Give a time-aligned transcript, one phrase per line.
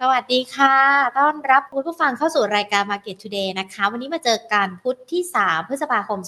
[0.00, 0.76] สวัสดีค่ะ
[1.18, 6.20] ต้อนรับคุณผู้ฟังเข้าสู่รายการ Market Today นะคะ วันนี้มาเจอกันพุธที่ 3 พฤษภาคม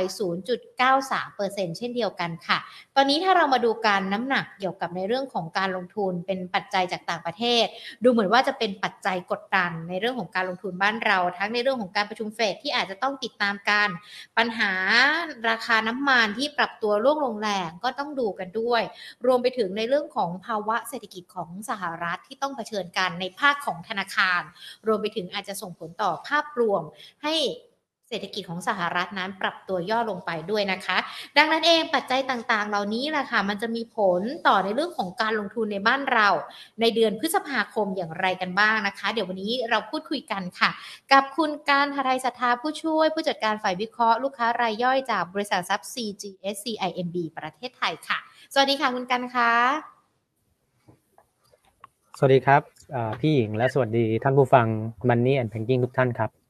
[0.79, 2.57] 0.93%เช่นเดียวกันค่ะ
[2.95, 7.65] ตอนนี้ถ้าเรามาดูการน้ำหนักเกี่ยวกับในเรื่องของการลงทุนเป็นปัจจัยจากต่างประเทศ
[8.03, 13.89] ดูเหมือนว่าจะเป็นปัจจัยกดดันในเรื่องของการลงทุนบ้านเรา ทั้งในเรื่องของการประชุมเฟดที่อาจจะต้องติดตามการ
[14.37, 14.71] ปัญหา
[15.49, 18.81] ราคาน้ำมันที่ปรับตัวร่วงลงแรงก็ต้องดูกันด้วย
[19.25, 24.41] รวมไปถึงในเรื่องของภาวะเศรษฐกิจของสหรัฐที่ต้องเผชิญกันในภาคของธนาคาร
[24.87, 26.83] รวมไปถึงอาจจะส่งผลต่อภาพรวม
[27.25, 27.35] ให้
[28.11, 30.97] เศรษฐกิจของสหรัฐนั้นปรับตัวย่อลงไปด้วยนะคะ
[31.37, 36.27] ดังนั้นเองปัจจัยต่างๆ เหล่านี้แหละค่ะมันจะมีผลต่อในเรื่องของการลงทุนในบ้านเรา
[36.81, 40.69] ในเดือนพฤษภาคมอย่างไรกันบ้างนะคะ เดี๋ยววันนี้เราพูดคุยกันค่ะ
[41.11, 48.17] กับคุณการทรายศรัทธาผู้ช่วย ผู้จัดการฝ่ายวิเคราะห์ลูกค้ารายย่อยจากบริษัททรัพย์ CGSCIMB ประเทศไทยค่ะ
[48.53, 49.51] สวัสดีค่ะคุณกันค่ะ
[52.17, 52.61] สวัสดีครับ
[53.19, 54.65] พี่หญิงและสวัสดีท่านผู้ฟัง
[55.09, 56.40] Money and Banking ทุกท่านครับ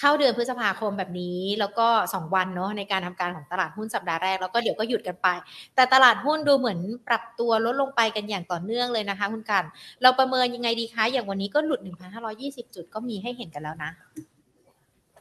[0.00, 5.28] เข้าเดือนพฤษภาคมแบบนี้ แล้วก็ 2 วันเนาะในการทำการของตลาดหุ้นสัปดาห์แรก แล้วก็เดี๋ยวก็หยุดกันไป
[5.74, 6.78] แต่ตลาดหุ้นดูเหมือน
[7.08, 9.64] ปรับตัวลดลงไปกันอย่างต่อเนื่องเลยนะคะคุณกัน
[10.02, 11.80] เราประเมินยังไงดีคะ อย่างวันนี้ก็หลุด
[12.28, 13.90] 1,520 จุดก็มีให้เห็นกันแล้วนะ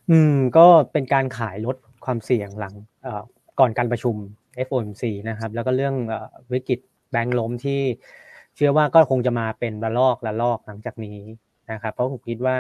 [0.10, 1.76] อืม ก็เป็นการขายลด
[2.06, 2.74] ความเสี่ยงหลัง
[3.60, 4.16] ก่อนการประชุม
[4.68, 5.96] FOMC นะครับ แล้วก็เรื่อง
[6.54, 6.80] วิกฤต
[7.12, 7.80] แบงก์ล้มที่
[8.56, 11.20] เชื่อว่าก็คงจะมาเป็นระลอกระลอกหลังจากนี้
[11.72, 12.58] นะครับ เพราะผมคิดว่า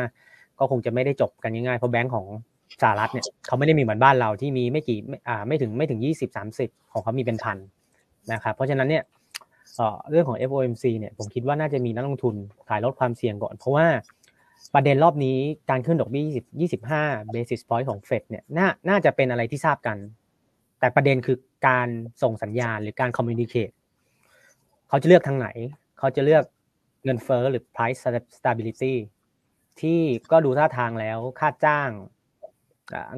[0.64, 2.26] ก็คงจะไม่ได้จบกันง่ายๆเพราะแบงก์ของ
[2.82, 4.98] สหรัฐเนี่ยเขาไม่ได้มีเหมือนบ้านเราที่มีไม่กี่
[5.28, 7.58] อ่าไม่ถึงไม่ถึงยี่สิบสามสิบของเขามีเป็นพัน
[8.34, 9.04] นะครับเพราะฉะนั้นเนี่ย
[10.10, 12.36] เรื่องของ FOMC เนี่ยผมคิดว่าน่าจะมีนักลงทุน
[12.70, 13.88] ขายลดความเสี่ยงก่อน เพราะว่า
[14.74, 15.38] ประเด็นรอบนี้
[15.70, 19.98] การขึ้นดอกเบี้ย20 25 basis point ของเฟดเนี่ยน่าน่าจะเป็นอะไรที่ทราบกัน
[20.80, 21.38] แต่ประเด็นคือ
[21.68, 21.88] การ
[22.24, 23.74] ส่งสัญญาณหรือการ communicate
[24.90, 25.48] เขาจะเลือกทางไหน
[26.00, 26.44] เขาจะเลือก
[27.04, 28.00] เงินเฟ้อหรือ price
[28.38, 28.94] stability
[29.82, 30.00] ที่
[30.32, 31.90] ก็ดูท่าทางแล้วค่าจ้าง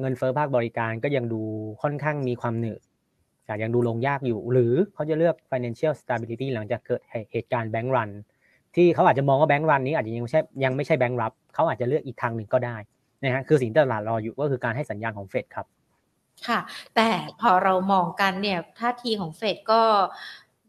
[0.00, 1.42] เงินเฟ้อภาคบริการก็ยังดู
[1.82, 2.80] ค่อนข้างมีความหนื่อย
[3.62, 7.00] ยังดูลงยากอยู่ หรือเขาจะเลือก financial stability หลังจากเกิด
[7.32, 8.10] เหตุการณ์ bank run
[8.76, 12.76] ที่เขาอาจจะมองว่า bank run นี้อาจจะยังไม่ใช่ยังไม่ใช่ bank run เขาอาจจะเลือกอีกทางหนึ่งก็ได้
[13.22, 15.66] นะฮะคือสิ่งที่ตลาดรออยู่ก็คือการให้สัญญาณของเฟดครับ
[16.48, 16.60] ค่ะ
[16.96, 17.08] แต่
[17.40, 19.82] พอเรามองกันเนี่ยท่าทีของเฟดก็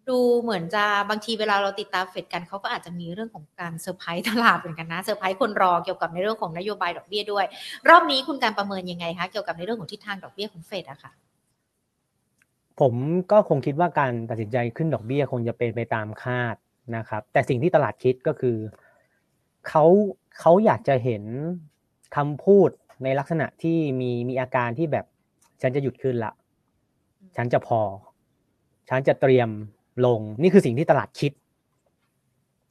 [0.10, 7.46] ดูเหมือนจะบางทีเวลาเราติดตามเฟดกันเขาก็อาจจะมีเรื่องของการเซอร์ไพรส์ตลาดเหมือนกันนะเซอร์ไพรส์คนรอเกี่ยวกับในเรื่องของนโยบายดอกเบี้ยด้วย
[7.90, 11.12] รอบนี้คุณการประเมินยังไงคะเกี่ยวกับในเรื่องของทิศทางดอกเบี้ยของเฟดอะค่ะ
[12.80, 12.94] ผม
[13.32, 16.56] ก็คงคิดว่าการตัดสินใจขึ้นดอกเบี้ยคงจะเป็นไปตามคาด
[16.96, 18.58] นะครับ แต่สิ่งที่ตลาดคิดก็คือ
[19.68, 19.86] เขา
[20.40, 21.24] เขาอยากจะเห็น
[22.16, 22.70] คำพูด
[23.04, 25.06] ในลักษณะที่มีมีอาการที่แบบ
[25.62, 26.32] ฉันจะหยุดขึ้นละ
[27.36, 27.82] ฉันจะพอ
[28.90, 29.50] ฉันจะเตรียม
[30.06, 31.32] ลง นี่คือสิ่งที่ตลาดคิด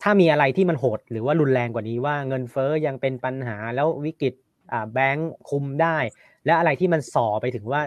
[0.02, 4.34] ถ้ามีอะไรที่มันโหด หรือว่ารุนแรงกว่านี้ว่าเงินเฟ้อยังเป็นปัญหาแล้ววิกฤต
[4.92, 5.96] แบงค์คุมได้
[6.46, 7.80] และอะไรที่มันส่อไปถึงว่า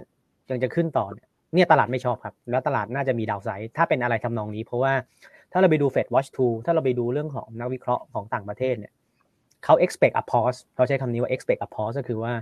[0.49, 1.05] ยังจะขึ้นต่อ
[1.53, 4.93] เนี่ยตลาดไม่ชอบครับ แล้วตลาดน่าจะมีดาวไซด์ถ้าเป็นอะไรทำนองนี้ เพราะว่า
[5.51, 8.93] ถ้าเราไปดู Fed Watch 2 ถ้าเราไปดูเรื่องของนักวิเคราะห์ของต่างประเทศเนี่ย
[9.63, 12.33] เขา expect a pause เขาใช้คำนี้ว่า expect a pause ก็คือว่า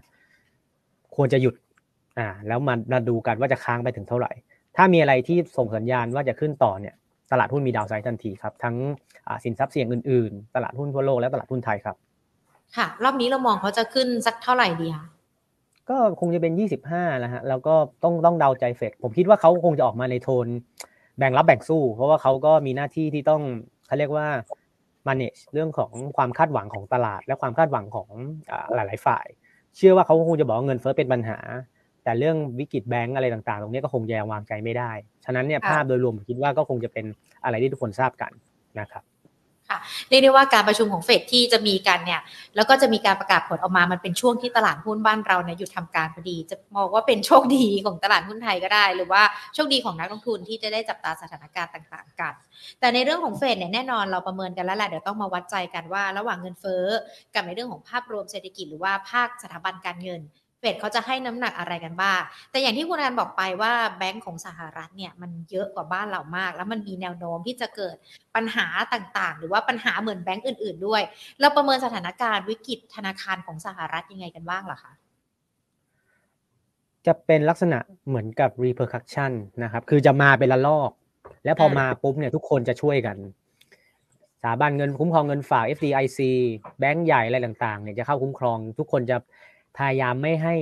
[1.16, 1.56] ควรจะหยุด
[2.20, 4.32] อ่า แล้วมามาดูกันว่าจะค้างไปถึงเท่าไหร่
[4.78, 6.96] ถ้ามีอะไรที่ส่งสัญญาณว่าจะขึ้นต่อเนี่ย
[7.32, 8.76] ตลาดหุ้นมีดาวไซด์ทันทีครับ ทั้ง
[9.44, 11.96] สินทรัพย์เสี่ยงอื่นๆ ตลาดหุ้นทั่วโลกและตลาดหุ้นไทยครับ
[12.78, 15.08] ค่ะ รอบนี้เรามองเขาจะขึ้นสักเท่าไหร่ดีคะ
[15.90, 16.54] ก็คงจะเป็น
[16.86, 20.48] 25แล้วฮะแล้วก็ต้องต้องเดาใจเฟดผมคิดว่าเขาคงจะออกมาในโทน
[21.18, 23.42] แบ่งรับแบ่งสู้ เพราะว่าเขาก็มีหน้าที่ที่ต้อง
[23.88, 24.28] เขาเรียกว่า
[25.08, 28.10] manage เรื่องของความคาดหวังของตลาด และความคาดหวังของ
[28.74, 29.26] หลาย ๆ ฝ่าย
[29.76, 31.38] เชื่อว่าเขาคงจะบอกเงินเฟ้อเป็นปัญหา
[32.08, 34.92] แต่เรื่องวิกฤตแบงก์อะไรต่างๆ ตรงนี้ก็คงยังวางใจไม่ได้
[35.26, 37.06] ฉะนั้นเนี่ยภาพโดยรวมผมคิดว่าก็คงจะเป็น
[37.44, 38.32] อะไรที่ทุกคนทราบกัน
[38.80, 39.04] นะครับ
[39.70, 42.22] ค่ะเรียกได้ว่าการประชุมของเฟดที่จะมีกันเนี่ย
[42.56, 49.22] แล้วก็จะมีการประกาศผลออกมา มันเป็นช่วงที่ตลาดหุ้นบ้านเราเนี่ยหยุดทำการพอดี จะมองว่าเป็นโชคดีของตลาดหุ้นไทยก็ได้ หรือว่า
[49.54, 52.34] โชคดีของนักลงทุนที่จะได้จับตาสถานการณ์ต่างๆกัน
[52.80, 56.86] แต่ในเรื่องของเฟดเนี่ยแน่นอนเราประเมินกันแล้วแหละ เดี๋ยวต้องมาวัดใจกันว่า ระหว่างเงินเฟ้อ
[57.34, 60.22] กับในเรื่องของภาพรวมเศรษฐกิจหรือว่าภาคสถาบันการเงิน
[60.60, 62.22] เฟดเขาจะให้น้ำหนักอะไรกันบ้าง
[62.52, 67.96] แต่อย่างที่คุณอันบอกไปว่าแบงก์ของสหรัฐเนี่ยมันเยอะกว่าบ้านเรามาก แล้วมันมีแนวโน้มที่จะเกิด
[68.36, 71.02] ปัญหาต่างๆ หรือว่าปัญหาเหมือนแบงก์อื่น ๆ ด้วย
[71.40, 74.92] เราประเมินสถานการณ์วิกฤตธนาคารของสหรัฐยังไงกันบ้างล่ะคะ
[77.06, 79.32] จะเป็นลักษณะเหมือนกับ repercussion
[79.64, 80.92] นะครับ คือจะมาเป็นละลอก
[81.46, 83.18] แล้วพอมาปุ๊บเนี่ยทุกคนจะช่วยกัน
[84.42, 86.20] สถาบันเงินคุ้มครองเงินฝาก FDIC
[86.80, 89.18] แบงก์ใหญ่อะไรต่างๆเนี่ยจะเข้าคุ้มครอง ทุกคนจะ
[89.78, 90.56] พยายามไม่ให้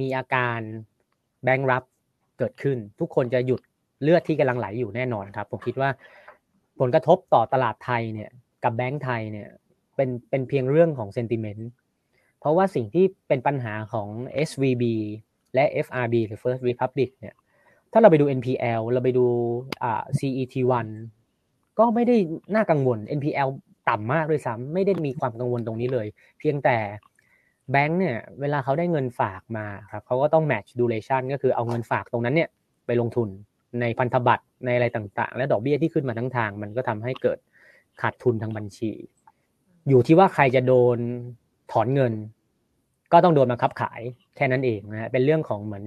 [0.00, 0.58] มีอาการ
[1.44, 1.82] แบงค์รับ
[2.38, 3.60] เกิดขึ้น ทุกคนจะหยุด
[4.02, 5.90] เลือดที่กำลังไหลอยู่แน่นอนครับ ผมคิดว่า
[6.80, 8.30] ผลกระทบต่อตลาดไทยเนี่ย
[8.64, 9.48] กับแบงค์ไทยเนี่ย
[9.96, 11.68] เป็นเป็นเพียงเรื่องของเซนติเมนต์
[12.40, 14.08] เพราะว่าสิ่งที่เป็นปัญหาของ
[14.48, 14.84] SVB
[15.54, 17.34] และ FRB หรือ First Republic เนี่ย
[17.92, 19.26] ถ้าเราไปดู NPL เราไปดู
[19.82, 20.86] อ่า CET1
[21.78, 22.16] ก็ไม่ได้
[22.54, 23.48] น่ากังวล NPL
[23.88, 26.06] ต่ำมากด้วยซ้ำไม่ได้มีความกังวลตรงนี้เลย
[26.38, 26.76] เพียงแต่
[27.72, 32.48] แบงค์เนี่ยเวลาเขาได้เงินฝากมาครับเขาก็ต้อง match duration ก็คือเอาเงินฝากตรงนั้นเนี่ย
[32.86, 33.28] ไปลงทุน
[33.80, 37.38] ในพันธบัตรในอะไรต่างๆ และดอกเบี้ยที่ขึ้นมาทั้งทาง มันก็ทำให้เกิด
[38.00, 38.92] ขาดทุนทางบัญชี
[39.88, 40.98] อยู่ที่ว่าใครจะโดน
[41.72, 42.12] ถอนเงิน
[43.12, 44.00] ก็ต้องโดนมาคับขาย
[44.36, 45.84] แค่นั้นเองนะฮะเป็นเรื่องของเหมือน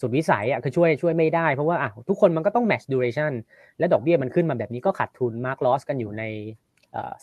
[0.00, 3.32] สุดวิสัยอะคือช่วยช่วยไม่ได้เพราะว่าอะทุกคนมันก็ต้อง match duration
[3.78, 6.22] และดอกเบี้ยมันขึ้นมาแบบนี้ก็ขาดทุน mark loss กันอยู่ใน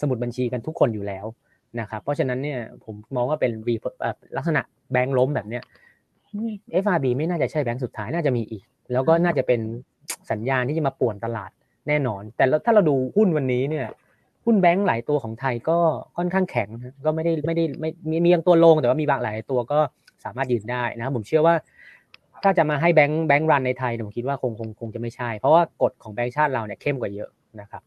[0.01, 1.25] สมุดบัญชีกันทุกคนอยู่แล้ว
[1.79, 3.51] นะครับเพราะฉะนั้นเนี่ยผมมองว่าเป็น
[4.38, 5.63] ลักษณะแบงค์ล้มแบบเนี้ย
[6.83, 9.59] FRB ไม่น่าจะใช่แบงค์สุดท้ายน่าจะมีอีก แล้วก็น่าจะเป็น
[10.31, 11.51] สัญญาณที่จะมาป่วนตลาด
[11.88, 13.88] แน่นอน แต่ถ้าเราดูหุ้นวันนี้เนี่ย
[14.45, 15.77] หุ้นแบงค์หลายตัวของไทยก็
[16.18, 16.69] ค่อนข้างแข็ง
[17.06, 19.79] ก็ไม่ได้ไม่ได้ไม่มีมียังตัวลงแต่ว่ามีบางหลายตัวก็
[20.25, 21.56] สามารถยืนได้นะครับผมเชื่อว่า
[22.44, 27.29] ถ้าจะมาให้แบงค์แบงค์รันในไทยผมคิดว่าคงคงคงจะไม่ใช่ เพราะว่ากฎของแบงค์ชาติเราเนี่ยเข้มกว่าเยอะ
[27.59, 27.81] นะครับ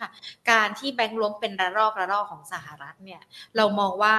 [0.00, 0.08] ค่ะ
[0.50, 3.22] การที่แบงก์ล้มเป็นระลอกระลอกของสหรัฐเนี่ย
[3.56, 4.16] เรามองว่า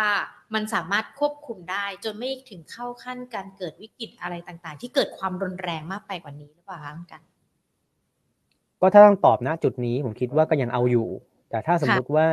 [0.53, 7.21] มันสามารถควบคุมได้ จนไม่ถึงเข้าขั้นการเกิดวิกฤตอะไรต่างๆ ที่เกิดความรุนแรงมากไปกว่านี้หรือเปล่าคะกัน
[8.81, 11.07] ก็ถ้าต้องตอบนะจุดนี้ผมคิดว่าก็ยังเอาอยู่
[11.49, 12.27] แต่ถ้าสมมุติว่า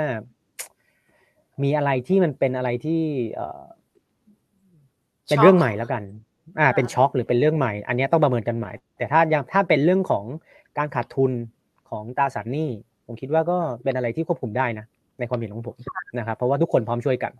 [1.62, 3.02] มีอะไรที่มันเป็นอะไรที่
[5.28, 6.02] เป็นเรื่องใหม่แล้วกัน
[6.58, 10.24] อ่าเป็นช็อกหรือเป็นเรื่องใหม่ อันนี้ต้องประเมินกันใหม่ แต่ถ้ายังถ้าเป็นเรื่องของ
[10.78, 11.32] การขาดทุน
[11.90, 12.68] ของตราสารหนี้
[13.06, 14.86] ผมคิดว่าก็เป็นอะไรที่ควบคุมได้นะ
[15.18, 15.76] ในความเห็นของผม
[16.18, 17.32] นะครับ เพราะว่าทุกคนพร้อมช่วยกัน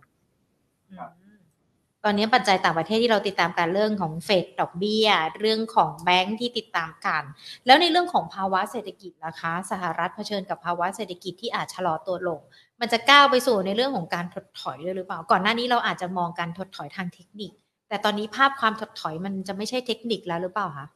[2.05, 5.07] ตอนนี้ปัจจัยต่างประเทศที่เราติดตามการเรื่องของเฟดดอกเบี้ย
[5.39, 7.23] เรื่องของแบงค์ที่ติดตามกัน
[7.65, 12.39] แล้วในเรื่องของภาวะเศรษฐกิจนะคะ สหรัฐเผชิญกับภาวะเศรษฐกิจที่อาจชะลอตัวลง
[12.79, 17.51] มันจะก้าวไปสู่ในเรื่องของการถดถอยด้วยหรือเปล่า ก่อนหน้านี้เราอาจจะมองการถดถอยทางเทคนิค
[17.89, 20.87] แต่ตอนนี้ภาพความถดถอยมันจะไม่ใช่เทคนิคแล้วหรือเปล่าคะ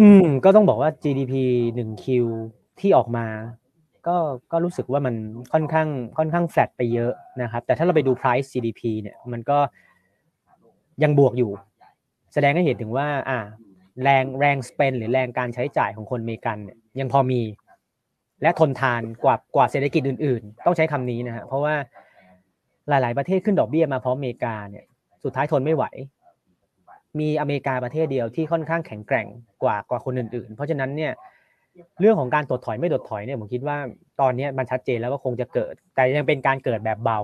[0.00, 1.34] อืม ก็ต้องบอกว่า GDP
[1.74, 2.26] หนึ่งคิว
[2.80, 3.26] ที่ออกมา
[4.06, 4.16] ก็
[4.52, 5.14] ก็รู้สึกว่ามัน
[5.52, 5.88] ค่อนข้าง
[6.18, 7.12] ค่อนข้างแฟลตไปเยอะ
[7.42, 9.58] นะครับ แต่ถ้าเราไปดู price GDP เนี่ยมันก็
[11.02, 11.50] ยังบวกอยู่
[12.32, 13.38] แสดงให้เห็นถึงว่า อ่า
[14.02, 17.40] แรงแรงสเปนหรือแรงการใช้จ่ายของคนอเมริกันเนี่ยยังพอมี
[18.42, 21.74] และทนทานกว่ากว่าเศรษฐกิจอื่น ๆ ต้องใช้คำนี้นะฮะเพราะว่า
[22.88, 24.84] หลาย ๆ ประเทศขึ้นดอกเบี้ยมาพร้อมอเมริกาเนี่ย
[25.24, 25.84] สุดท้ายทนไม่ไหว
[27.20, 29.26] มีอเมริกาประเทศเดียวที่ค่อนข้างแข็งแกร่ง
[29.62, 31.12] กว่ากว่าคนอื่นๆ เพราะฉะนั้นเนี่ย
[32.00, 33.78] เรื่องของการถดถอยไม่ถดถอยเนี่ยผมคิดว่า
[34.20, 37.20] ตอนนี้มันชัดเจนแล้วว่าคงจะเกิด แต่ยังเป็นการเกิดแบบเบา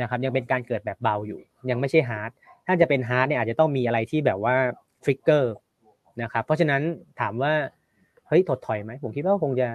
[0.00, 2.30] นะครับ ยังเป็นการเกิดแบบเบาอยู่ ยังไม่ใช่ hard
[2.66, 4.56] ถ้าจะเป็น hard เนี่ยอาจจะต้องมีอะไรที่แบบว่า
[5.04, 5.54] trigger
[6.22, 6.82] นะครับเพราะฉะนั้น
[7.20, 7.52] ถามว่า
[8.28, 9.68] เฮ้ยถดถอยไหมผมคิดว่าคงจะ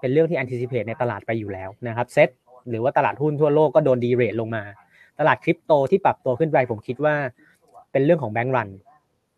[0.00, 2.30] เป็นเรื่องที่ anticipate ในตลาดไปอยู่แล้วนะครับเซ็ต
[2.70, 4.62] หรือว่าตลาดหุ้นทั่วโลกก็โดนดีเรทลงมา
[5.20, 7.14] ตลาดคริปโตที่ปรับตัวขึ้นไปผมคิดว่า
[7.94, 8.70] เป็นเรื่องของแบงก์รัน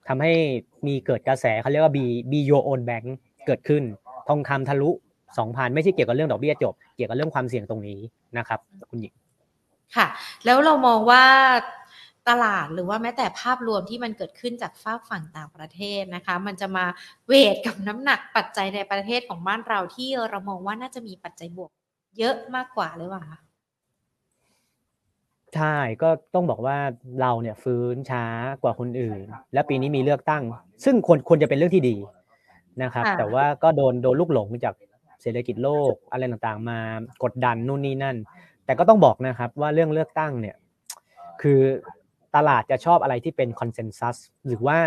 [0.08, 0.32] ทำให้
[0.86, 1.98] มีเกิดกระแสเขาเรียกว่า B
[2.30, 3.06] B Your Own Bank
[3.46, 3.82] เกิดขึ้น
[4.28, 4.90] ทองคำทะลุ
[5.38, 7.98] สองพันไม่ใช่เกี่ยวกับเรื่องดอกเบี้ยจบ เกี่ยวกับเรื่องความเสี่ยงตรงนี้
[8.38, 8.60] นะครับ
[8.90, 9.14] คุณหญิง
[9.96, 10.06] ค่ะ
[10.44, 11.24] แล้วเรามองว่า
[12.28, 16.84] ตลาดหรือว่าแม้แต่ภาพรวมที่มันเกิดขึ้นจากฝากฝั่งต่างประเทศนะคะ มันจะมา
[17.26, 21.70] เวทกับน้ำหนักปัจจัยในประเทศของบ้านเราที่เรามองว่าน่าจะมีปัจจัยบวก
[22.18, 23.40] เยอะมากกว่าหรือเปล่าคะ
[25.56, 26.78] ใช่ก็ต้องบอกว่า
[27.20, 28.24] เราเนี่ยฟื้นช้า
[28.62, 30.42] กว่าคนอื่น และปีนี้มีเลือกตั้ง
[30.84, 31.96] ซึ่งควรควรจะเป็นเรื่องที่ดี
[32.82, 34.74] นะครับ แต่ว่าก็โดนโดนลูกหลงจาก
[35.22, 36.80] เศรษฐกิจโลกอะไรต่างๆ มา
[37.22, 38.16] กดดันนู่นนี่นั่น
[38.64, 40.56] แต่ก็ต้องบอกนะครับว่าเรื่องเลือกตั้งเนี่ย
[41.42, 41.60] คือ
[42.36, 44.78] ตลาดจะชอบอะไรที่เป็นคอนเซนแซสหรือว่า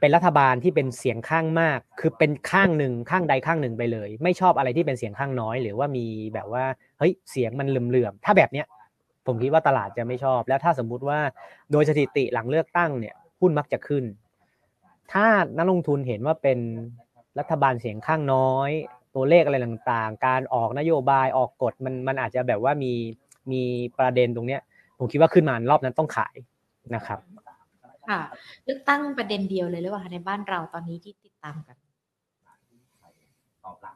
[0.00, 6.64] เป็นรัฐบาลที่เป็นเสียงข้างมาก คือเป็นข้างหนึ่งข้างใดข้างหนึ่งไปเลย ไม่ชอบอะไรที่เป็นเสียงข้างน้อย หรือว่ามีแบบว่า
[6.98, 8.66] เฮ้ยเสียงมันเหลื่อมๆถ้าแบบเนี้ย
[9.28, 11.18] ผมคิดว่าตลาดจะไม่ชอบ แล้วถ้าสมมุติว่า
[11.72, 14.04] โดยสถิติหลังเลือกตั้งเนี่ยหุ้นมักจะขึ้น
[15.12, 15.26] ถ้า
[15.58, 16.58] นักลงทุนเห็นว่าเป็น
[17.38, 18.70] รัฐบาลเสียงข้างน้อย
[19.14, 22.92] ตัวเลขอะไรต่างๆ การออกนโยบายออกกฎมันมันอาจจะแบบว่ามี
[23.52, 23.62] มี
[23.98, 24.60] ประเด็นตรงเนี้ย
[24.98, 26.36] ผมคิดว่าขึ้นมารอบนั้นต้องขาย
[26.94, 27.18] นะครับ
[28.08, 28.20] ค่ะ
[28.64, 31.76] เลือกตั้งประเด็นเดียวเลยหรือเปล่าในบ้านเราตอนนี้ที่ติดตามกัน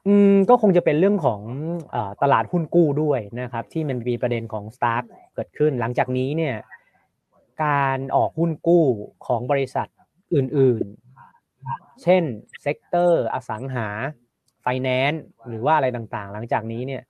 [0.07, 1.41] อืมก็คงจะเป็นเรื่องของ
[1.95, 5.03] ตลาดหุ้นกู้ด้วยนะครับ ที่มันมีประเด็นของ STARK
[5.35, 6.57] เกิดขึ้น หลังจากนี้เนี่ย
[7.65, 8.85] การออกหุ้นกู้
[9.27, 9.89] ของบริษัท
[10.35, 12.23] อื่นๆ เช่น
[12.63, 13.89] sector อสังหา
[14.63, 17.03] ไฟแนนซ์หรือว่าอะไรต่างๆ หลังจากนี้เนี่ย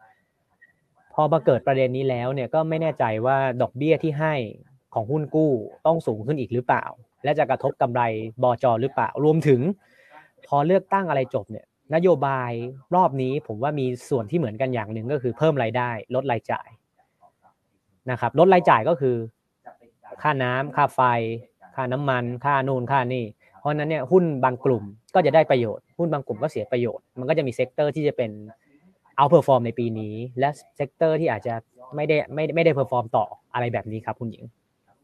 [1.12, 4.34] พอมาเกิดประเด็นนี้แล้วเนี่ยก็ไม่แน่ใจว่าดอกเบี้ยที่ให้
[4.94, 5.52] ของหุ้นกู้
[5.86, 6.84] ต้องสูงขึ้นอีกหรือเปล่า
[7.24, 8.02] และจะกระทบกำไร
[8.42, 9.60] บอจอหรือเปล่า รวมถึง
[10.46, 12.52] พอเลือกตั้งอะไรจบเนี่ย นโยบาย
[12.94, 16.68] รอบนี้ผมว่ามีส่วนที่เหมือนกันอย่างหนึ่งก็คือเพิ่มรายได้ ลดรายจ่าย
[18.10, 19.16] นะครับลดรายจ่ายก็คือ
[20.22, 21.00] ค่าน้ำค่าไฟ
[21.76, 23.24] ค่าน้ำมัน ค่านู่นค่านี่
[23.58, 28.30] เพราะนั้นเนี่ยหุ้นบางกลุ่มก็จะได้ประโยชน์ หุ้นบางกลุ่มก็เสียประโยชน์ มันก็จะมี sector ที่จะเป็น
[29.16, 31.54] outperform ในปีนี้ และ sector ที่อาจจะ
[31.96, 34.44] ไม่ได้ไม่ไม่ได้ perform ต่ออะไรแบบนี้ครับคุณหญิง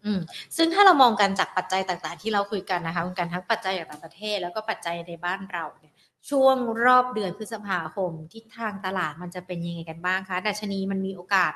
[0.04, 0.20] อืม
[0.56, 5.94] ซึ่งถ้าเรามองกันจากปัจจัยต่างๆ ที่เราคุยกันนะคะคุณการทั้งปัจจัยจากต่างประเทศ แล้วก็ปัจจัยในบ้านเราเนี่ย
[6.30, 6.56] ช่วง
[6.86, 11.52] รอบเดือนพฤษภาคมทิศทางตลาดมันจะเป็นยังไงกันบ้างคะดัชนีมันมีโอกาส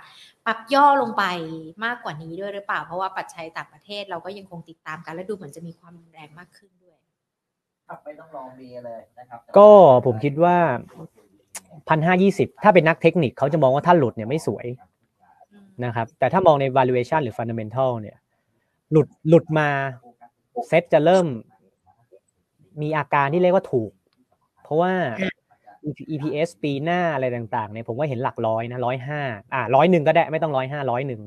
[0.47, 1.25] ปรับย่อลงไป
[1.85, 6.99] มากกว่านี้ด้วยหรือเปล่า เพราะว่าปัจจัยต่างประเทศเราก็ยังคงติดตามกันและดูเหมือนจะมีความแรงมากขึ้นด้วย
[7.87, 9.71] ครับไม่ต้องลองดีเลยนะครับก็
[10.07, 10.57] ผมคิดว่า
[11.89, 14.67] พันห้ายี่สิบถ้าเป็นนักเทคนิคเขาจะมองว่าถ้าหลุดเนี่ยไม่สวย
[15.85, 18.17] นะครับแต่ถ้ามองใน valuation หรือ fundamental เนี่ย
[18.93, 19.69] หลุดหลุดมา
[20.69, 21.27] เซ็ตจะเริ่ม
[22.83, 23.91] มีอาการที่เรียกว่าถูก
[24.63, 24.93] เพราะว่า
[26.15, 29.21] EPS ปีหน้าอะไรต่างๆเนี่ยผมว่าเห็นหลักร้อยนะร้อยห้า
[29.55, 31.23] อ่าร้อยหนึ่งก็ได้ไม่ต้องร้อยห้าร้อยหนึ่ง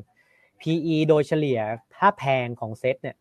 [0.61, 1.59] PE โดยเฉลี่ย
[1.97, 3.15] ถ้าแพงของเซ็ตเนี่ย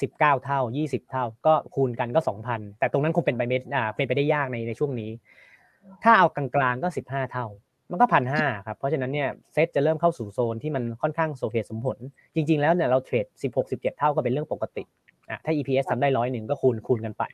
[0.00, 5.10] สิบเก้าเท่ายี่สิบเท่า ก็คูณกันก็สองพันแต่ตรงนั้นคงเป็นไปไม่อ่าเป็นไปได้ยากในในช่วงนี้
[6.04, 7.46] ถ้าเอากลางๆก็สิบห้าเท่า
[7.90, 11.98] มันก็พันห้าครับเพราะฉะนั้นเนี่ยเซ็ตจะเริ่มเข้าสู่โซนที่มันค่อนข้างโซเหตุสมผล
[12.34, 14.84] จริง ๆแล้วเนี่ยเราเทรดสิบหกสิบเจ็ดเท่าก็เป็นเรื่องปกติ
[15.30, 17.24] อะถ้า EPS ทำได้ร้อยหนึ่งก็คูณคูณกันไป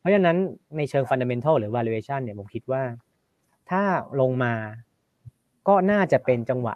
[0.00, 0.36] เพราะฉะนั้น
[0.76, 2.82] ในเชิง fundamental หรือ valuation เนี่ยผมคิดว่า
[3.70, 3.82] ถ้า
[4.20, 4.54] ลงมา
[5.68, 6.74] ก็น่าจะเป็นจังหวะ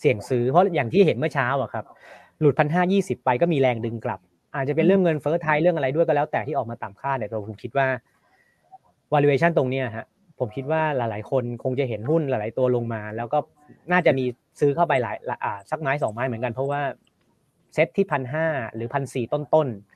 [0.00, 1.84] เสี่ยงซื้อ เพราะอย่างที่เห็นเมื่อเช้าอะครับ
[2.40, 4.20] หลุดพันห้ายี่สิบไปก็มีแรงดึงกลับ
[4.54, 7.86] อาจจะเป็นเรื่องเงินเฟ้อไทยเรื่องอะไรด้วยก็แล้วแต่ที่ออกมาต่ำค่าแต่เราผมคิดว่า
[9.12, 10.06] valuation ตรงเนี้ยฮะ
[10.38, 13.38] ผมคิดว่าหลาย ๆ คนคงจะเห็นหุ้นหลาย ๆ ตัวลงมา แล้วก็
[13.92, 14.24] น่าจะมี
[14.60, 16.82] ซื้อเข้าไปหลายอ่าสักไม้สองไม้เหมือนกัน เพราะว่า
[17.74, 19.93] เซ็ตที่พันห้าหรือพันสี่ต้นๆ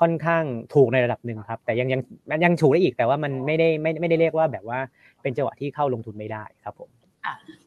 [0.00, 2.00] ค่อนข้างถูกในระดับหนึ่งครับ แต่ยังยัง
[2.44, 4.78] ยังถูกได้อีกแต่ว่ามันไม่ได้ไม่ไม่ได้เรียกว่าแบบว่า
[5.22, 6.90] เป็นจังหวะที่เข้าลงทุนไม่ได้ครับผม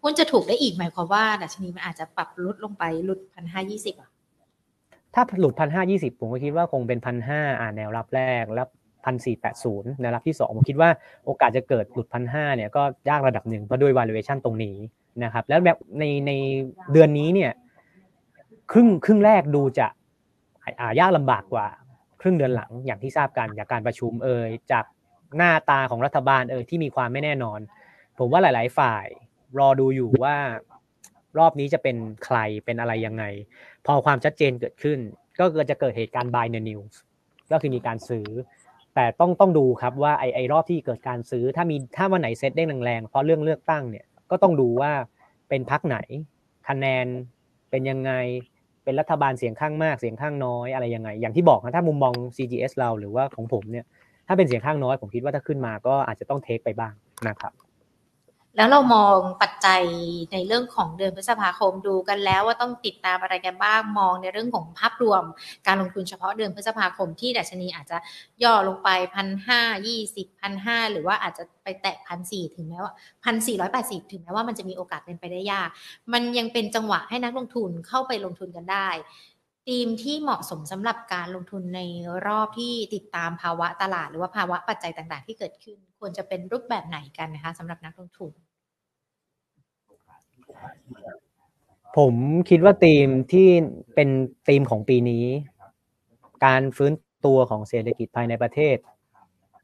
[0.02, 4.10] หุ้นจะถูกได้อีกหมายความว่าดัชนีมันอาจจะปรับลดลงไปหลุดพันห้ายี่สิบอะ
[5.14, 8.68] ถ้าหลุดพันห้ายี่สิบผมก็คิดว่าคงเป็นพันห้าอ่าแนวรับแรกแล้ว
[9.06, 10.90] พันสี่แปดศูนย์แนวรับที่สองผมคิดว่า
[11.26, 14.78] โอกาสจะเกิดหลุดพันห้าเนี่ยก็ยากระดับหนึ่งเพราะด้วย valuation ตรงนี้
[15.24, 16.32] นะครับ แล้วแบบในใน
[16.94, 17.52] เดือนนี้เนี่ย
[18.72, 19.88] ครึ่งครึ่งแรกดูจะ
[20.80, 21.87] อ่ายากลำบากกว่าค
[22.28, 24.86] รึ่งเดือนหลังอย่างที่ทราบกันจากการประชุมเอ่ยจาก
[25.38, 27.60] หน้าตาของรัฐบาลเอ่ยที่มีความไม่แน่นอน
[28.20, 29.06] ผมว่าหลาย ๆ ฝ่าย
[29.60, 30.36] รอดูอยู่ว่า
[31.38, 33.24] รอบนี้จะเป็นใครเป็นอะไรยังไง
[33.86, 35.00] พอความชัดเจนเกิดขึ้น
[35.40, 36.94] ก็เกิดจะเกิดเหตุการณ์ buy the news
[37.52, 38.28] ก็คือมีการซื้อ
[38.96, 44.92] แต่ต้องต้องดูครับว่าไอไอรอบที่เกิดการซื้อ ถ้ามีถ้าวันไหนเซตได้แรงๆเพราะเรื่องเลือกตั้งเนี่ยก็ต้องดูว่า
[45.50, 45.98] เป็นพักไหน
[46.70, 47.06] คะแนน
[47.70, 48.12] เป็นยังไง
[48.88, 53.86] เป็นรัฐบาลเสียงข้างมากเสียงข้างน้อยอะไรยังไง อย่างที่บอกนะถ้ามุมมอง CGS เราหรือว่าของผมเนี่ย
[54.28, 56.94] ถ้าเป็นเสียงข้างน้อยผมคิดว่าถ้าขึ้นมาก็อาจจะต้องเทคไปบ้าง
[57.28, 57.52] นะครับ
[58.58, 59.84] แล้วเรามองปัจจัย
[60.34, 65.24] ในเรื่องของเดือนพฤษภาคมดูกันแล้วว่าต้องติดตามอะไรกันบ้างมองในเรื่องของภาพรวม
[65.68, 67.98] การลงทุนเฉพาะเดือนพฤษภาคมที่ดัชนีอาจจะ
[68.44, 75.70] ย่อลงไปพันห้ายี่สิบพันห้าหรือว่าอาจจะไปแตะพันสี่ถึงแม้ว่าพันสี่ร้อยแปดสิบถึงแม้ว่ามันจะมีโอกาสเป็นไปได้ยาก
[76.14, 78.90] มันยังเป็นจังหวะให้นักลงทุนเข้าไปลงทุนกันได้
[79.68, 81.82] ธีมที่เหมาะสมสำหรับการลงทุนใน
[82.28, 88.32] รอบที่ติดตามภาวะตลาด หรือว่าภาวะปัจจัยต่างๆ ที่เกิดขึ้น ควรจะเป็นรูปแบบไหนกันนะคะสำหรับนักลงทุน
[91.98, 92.14] ผม
[92.50, 93.50] คิดว่าธีมที่
[93.96, 94.10] เป็น
[94.48, 95.26] ธีมของปีนี้
[96.46, 96.94] การฟื้น
[97.26, 98.78] ตัวของเศรษฐกิจภายในประเทศ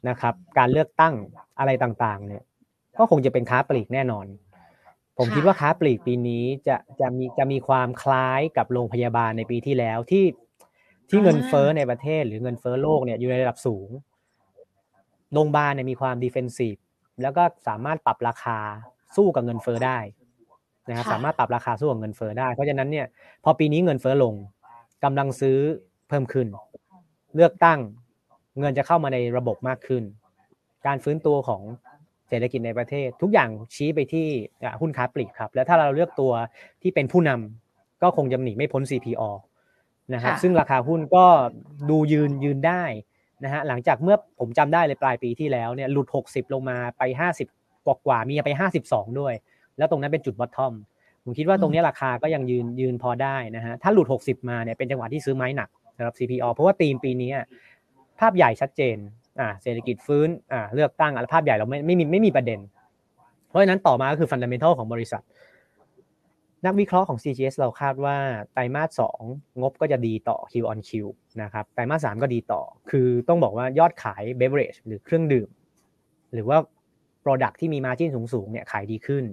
[0.10, 1.14] นะครับ การเลือกตั้ง
[1.60, 2.44] อะไรต่างๆ เนี่ย
[2.98, 4.26] ก็คงจะเป็นค้าปลีกแน่นอน
[5.18, 10.26] ผมคิดว่าค้าปลีกปีนี้จะจะมีจะมีความคล้ายกับโรงพยาบาลในปีที่แล้วที่
[11.10, 13.90] ที่เงินเฟ้อในประเทศ หรือเงินเฟ้อโลกเนี่ยอยู่ในระดับสูง
[15.34, 16.76] โรงพยาบาลเนี่ยมีความดิเฟนซีฟ
[17.22, 18.60] แล้วก็สามารถปรับราคา
[19.16, 19.98] สู้กับเงินเฟ้อได้
[20.90, 23.06] นะครับค่ะสามารถปรับราคาสู้กับเงินเฟ้อได้ เพราะฉะนั้นเนี่ย
[23.44, 24.34] พอปีนี้เงินเฟ้อลง
[25.04, 25.58] กำลังซื้อ
[26.08, 26.48] เพิ่มขึ้น
[27.36, 27.80] เลือกตั้ง
[28.60, 30.04] เงินจะเข้ามาในระบบมากขึ้น
[30.86, 31.62] การฟื้นตัวของ
[32.30, 34.28] เศรษฐกิจในประเทศ ทุกอย่างชี้ไปที่
[34.64, 36.32] อะหุ้นค้าปลีกครับ แล้วถ้าเราเลือกตัว
[36.82, 39.24] ที่เป็นผู้นำก็คงจะหนีไม่พ้น CPO
[40.14, 41.26] นะครับค่ะซึ่งราคาหุ้นก็
[41.90, 42.84] ดูยืนยืนได้
[43.44, 47.04] นะฮะหลังจากเมื่อผมจำได้เลยปลายปีที่แล้วเนี่ยหลุด 60 ลงมาไป
[47.46, 48.52] 50 กว่ากว่าๆมีไป
[48.86, 49.34] 52 ด้วย
[49.78, 50.74] แล้วตรงนั้นเป็นจุดบอททอม
[51.24, 57.46] ผมคิดว่าตรงนี้ราคาก็ยังยืนยืนพอได้นะฮะถ้าหลุด 60 มาเนี่ยเป็นจังหวะที่ซื้อไม้หนักสำหรับ CPO เพราะว่าธีมปีนี้อะ
[58.20, 58.98] ภาพใหญ่ชัดเจน
[59.40, 62.60] อ่าเศรษฐกิจฟื้นอ่าเลือกตั้งอะภาพใหญ่เราไม่ไม่มีไม่มีประเด็น
[63.50, 65.24] เพราะฉะนั้นต่อมาก็คือฟันดัมเ n ทัลของบริษัท
[66.66, 68.18] นักวิเคราะห์ของ CGS เราคาดว่า
[68.54, 70.92] ไตรมาส2งบก็จะดีต่อ Q on Q
[71.42, 75.50] นะครับไตรมาส3ก็ดีต่อ คือต้องบอกว่ายอดขาย beverage หรือเครื่องดื่ม
[76.34, 76.58] หรือว่า
[77.24, 79.24] Product ที่มี margin สูงๆเนี่ยขายดีขึ้น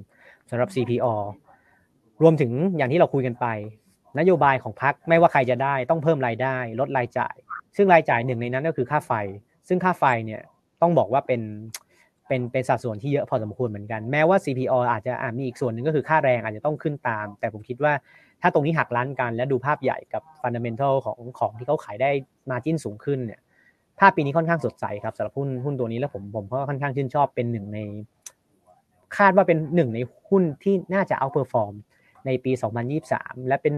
[0.51, 1.15] สำหรับ CPO
[2.23, 3.47] รวมถึงอย่างที่เราคุยกันไป
[4.19, 7.35] นโยบายของพรรคไม่ว่าใครจะได้ต้องเพิ่มรายได้ ลดรายจ่าย
[7.77, 9.13] ซึ่งรายจ่ายหนึ่งในนั้นก็คือค่าไฟ
[9.69, 10.43] ซึ่งค่าไฟเนี่ย
[10.83, 11.43] ต้องบอกว่าเป็น
[12.29, 17.93] เป็นเป็นสัดส่วนที่เยอะพอสมควรเหมือนกัน แม้ว่า CPO อาจจะะมีอีกส่วนหนึ่งก็คือค่าแรงอาจจะต้องขึ้นตาม แต่ผมคิดว่า
[18.43, 22.11] ถ้าตรงนี้หักล้านกันและดูภาพใหญ่กับฟันเดัมเ n ทัลของของที่เขาขายได้
[22.51, 23.41] margin สูงขึ้นเนี่ย
[24.01, 27.79] ภาพปีนี้ค่อนข้างสดใสครับสำหรับหุ้นหุ้นตัวนี้แล้วผมผมก็ค่อนข้างชื่นชอบเป็นหนึ่งใน
[29.17, 29.99] คาดว่าเป็นหนึ่งใน
[30.29, 31.75] หุ้นที่น่าจะ outperform
[32.27, 32.53] ในปี
[33.01, 33.75] 2023 และเป็น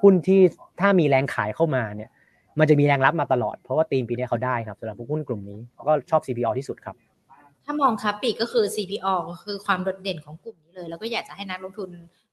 [0.00, 0.40] หุ้นที่
[0.80, 2.10] ถ้ามีแรงขายเข้ามาเนี่ย
[2.58, 6.96] มันจะมีแรงรับมาตลอด เพราะว่าธีมปีนี้เขาได้ครับสำหรับหุ้นกลุ่มนี้ก็ชอบ CPALL ที่สุดครับ
[7.64, 11.90] ถ้ามองค้าปลีกก็คือ CPALL ก็คือความโดดเด่นของกลุ่มนี้เลย แล้วก็อยากจะให้นักลงทุน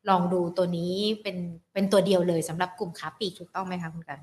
[0.09, 1.37] ลองดูตัวนี้เป็น
[1.73, 4.19] เป็นตัวเดียวเลยสำหรับกลุ่มค้าปลีกถูกต้องไหมคะคุณกัน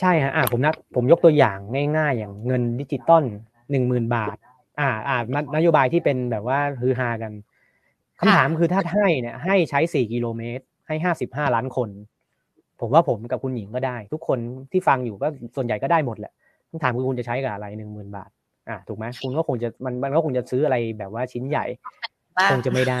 [0.00, 1.58] ใช่ฮะอ่าผมนักผมยกตัวอย่าง
[1.96, 3.24] ง่ายๆ อย่างเงินดิจิตอล
[3.70, 4.36] หนึ่งหมื่นบาท
[4.80, 5.18] อ่าอ่า
[5.56, 7.32] นโยบายที่เป็นแบบว่าฮือฮากัน
[8.20, 11.88] คำถามคือถ้าให้เนี่ย ให้ใช้สี่กิโลเมตร ให้ห้าสิบห้าล้านคน
[12.80, 14.38] ผมว่าผมกับคุณหญิงก็ได้ ทุกคน
[14.72, 16.32] ที่ฟังอยู่ก็ส่วนใหญ่ก็ได้หมดแหละ
[16.70, 18.30] คำถามคือคุณจะใช้กับอะไรหนึ่งหมื่นบาท
[18.68, 21.64] อ่าถูกไหมคุณก็คงจะมันมันก็คงจะซื้ออะไรแบบว่าชิ้นใหญ่
[22.36, 22.94] บ้างคงจะไม่ได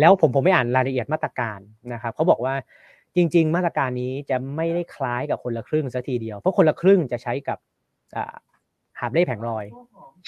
[0.00, 1.58] แล้วผมผมไม่อ่านรายละเอียดมาตรการ
[1.92, 2.54] นะครับเขาบอกว่า
[3.16, 7.58] จริง ๆ มาตรการนี้จะไม่ได้คล้ายกับคนละครึ่งซะทีเดียว เพราะคนละครึ่งจะใช้กับ
[8.16, 8.34] อ่า
[9.00, 9.64] หาบเล่แผงลอย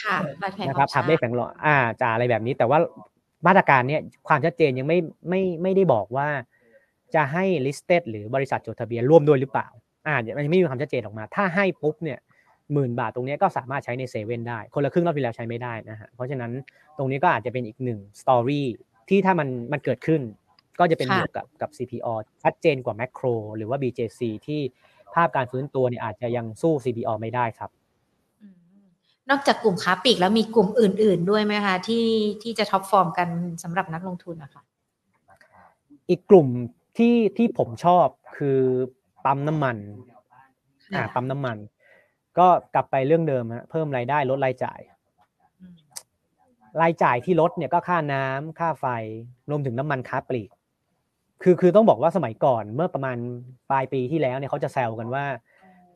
[0.02, 2.78] ค่ะบาดแผลนะครับของหาบเล่แผงลอยอ่าจะอะไรแบบนี้ แต่ว่า
[3.46, 4.98] มาตรการเนี้ยความชัดเจนยังไม่
[5.28, 6.28] ไม่ไม่ได้บอกว่า
[7.14, 9.66] จะให้ listed หรือบริษัทจดทะเบียนร่วมด้วยหรือเปล่า
[10.06, 12.18] อ่าเดี๋ยวมันยังไม่มีความชัดเจนออกมา ถ้าให้ปุ๊บเนี่ย
[12.72, 16.52] หมื่นบาทตรงเนี้ยก็สามารถใช้ในเซเว่นได้ คนละครึ่งรอบที่แล้วใช้ไม่ได้นะฮะเพราะฉะนั้น
[16.98, 18.66] ตรงนี้ก็อาจจะเป็นอีกหนึ่ง story
[19.08, 20.20] ที่ถ้ามันมันเกิดขึ้น
[20.78, 23.26] ก็จะเป็นบค่ะวกกับกับ CPALL ชัดเจนกว่าแม c โคร
[23.56, 24.60] หรือว่า BJC ที่
[25.14, 27.75] ภาพการฟื้นตัวเนี่ยอาจจะยังสู้ CPO ไม่ได้ครับอืม
[29.30, 32.06] นอกจากกลุ่มค้าปลีกแล้วมีกลุ่มอื่น ๆ ด้วยไหมคะที่
[32.42, 33.28] ที่จะ top form กัน
[33.62, 34.62] สำหรับนักลงทุนนะคะ
[36.10, 36.48] อีกกลุ่ม
[36.98, 38.60] ที่ที่ผมชอบคือ
[39.24, 39.76] ปั๊มน้ำมัน
[40.94, 41.56] อ่าค่ะปั๊มน้ำมัน
[42.38, 44.80] ก็กลับไปเรื่องเดิมฮะเพิ่มรายได้ลดรายจ่าย
[45.60, 45.74] อืม
[46.82, 48.86] รายจ่ายที่ลดเนี่ยก็ค่าน้ำค่าไฟ
[49.50, 50.50] รวมถึงน้ำมันค้าปลีก
[51.42, 53.16] คือคือต้องบอกว่าสมัยก่อนเมื่อประมาณ
[53.70, 55.24] ปลายปีที่แล้วเนี่ยเขาจะแซวกันว่า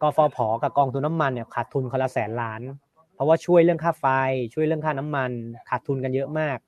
[0.03, 2.90] กฟผกับกองทุนน้ำมันเนี่ยขาดทุนคนละแสนล้านเพ
[3.21, 4.07] ราะว่าช่วยเรื่องค่าไฟ
[4.55, 5.31] ช่วยเรื่องค่าน้ำมัน
[5.69, 6.59] ขาดทุนกันเยอะมาก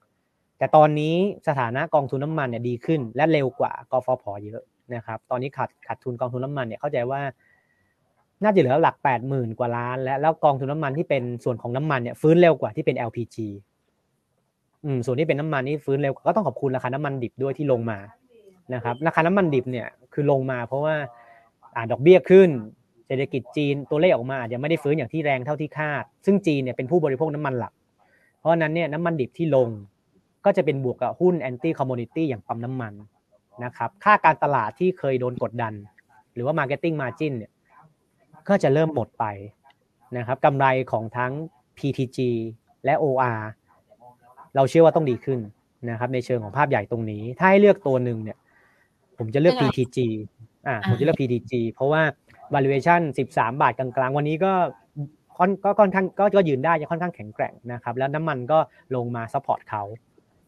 [0.58, 1.14] แต่ตอนนี้
[1.48, 4.62] สถานะกองทุนน้ำมันเนี่ยดีขึ้น และเร็วกว่ากฟผเยอะ
[4.94, 7.20] นะครับ ตอนนี้ขาดขาดทุนกองทุนน้ำมันเนี่ยเข้าใจว่า
[8.42, 13.36] น่าจะเหลือหลักแปดหมื่นกว่าล้าน และแล้วกองทุนน้ำมันที่เป็นส่วนของน้ำมันเนี่ยฟื้นเร็วกว่าที่เป็น LPG
[14.84, 17.98] อืมส่วนที่เป็นน้ำมันนี่ฟื้นเร็วก็ต้องขอบคุณราคาน้ำมันดิบด้วยที่ลงมา
[18.74, 20.94] นะครับราคาน้ำมันดิบเนี่ยคือลงมาเพราะว่า
[21.76, 22.50] อ่าดอกเบี้ยขึ้น
[23.12, 27.72] ศรษฐกิจจีนตัวเลขออกมาอาจจะไม่ได้ฟื้นอย่างที่แรงเท่าที่คาด ซึ่งจีนเนี่ยเป็นผู้บริโภคน้ำมันหลัก
[28.38, 29.68] เพราะฉะนั้นเนี่ยน้ำมันดิบที่ลง
[30.44, 32.92] ก็จะเป็นบวกกับหุ้นแอนตี้คอมมูนิตี้อย่างปั๊มน้ำมัน
[33.64, 35.74] นะครับค่าการตลาดที่เคยโดนกดดัน
[36.34, 37.52] หรือว่า Marketing Margin เนี่ย
[38.48, 39.24] ก็จะเริ่มหมดไป
[40.16, 41.32] นะครับกำไรของทั้ง
[41.78, 42.18] PTG
[42.84, 43.40] และ OR
[44.56, 45.38] เราเชื่อว่าต้องดีขึ้น
[45.90, 48.38] นะครับในเชิงของภาพใหญ่ตรงนี้ ถ้าให้เลือกตัวหนึ่งเนี่ย
[49.18, 49.98] ผมจะเลือกเลือกอะไร PTG
[50.66, 52.02] อ่าผมจะเลือก PTG เพราะว่า
[52.54, 53.00] valuation
[53.32, 54.52] 13 บาทกลางๆ วันนี้ก็
[55.36, 58.58] ค่อนก็ค่อนข้างก็ก็ยืนได้ยังค่อนข้างแข็งแกร่งนะครับแล้วน้ำมันก็
[58.94, 59.82] ลงมา support เขา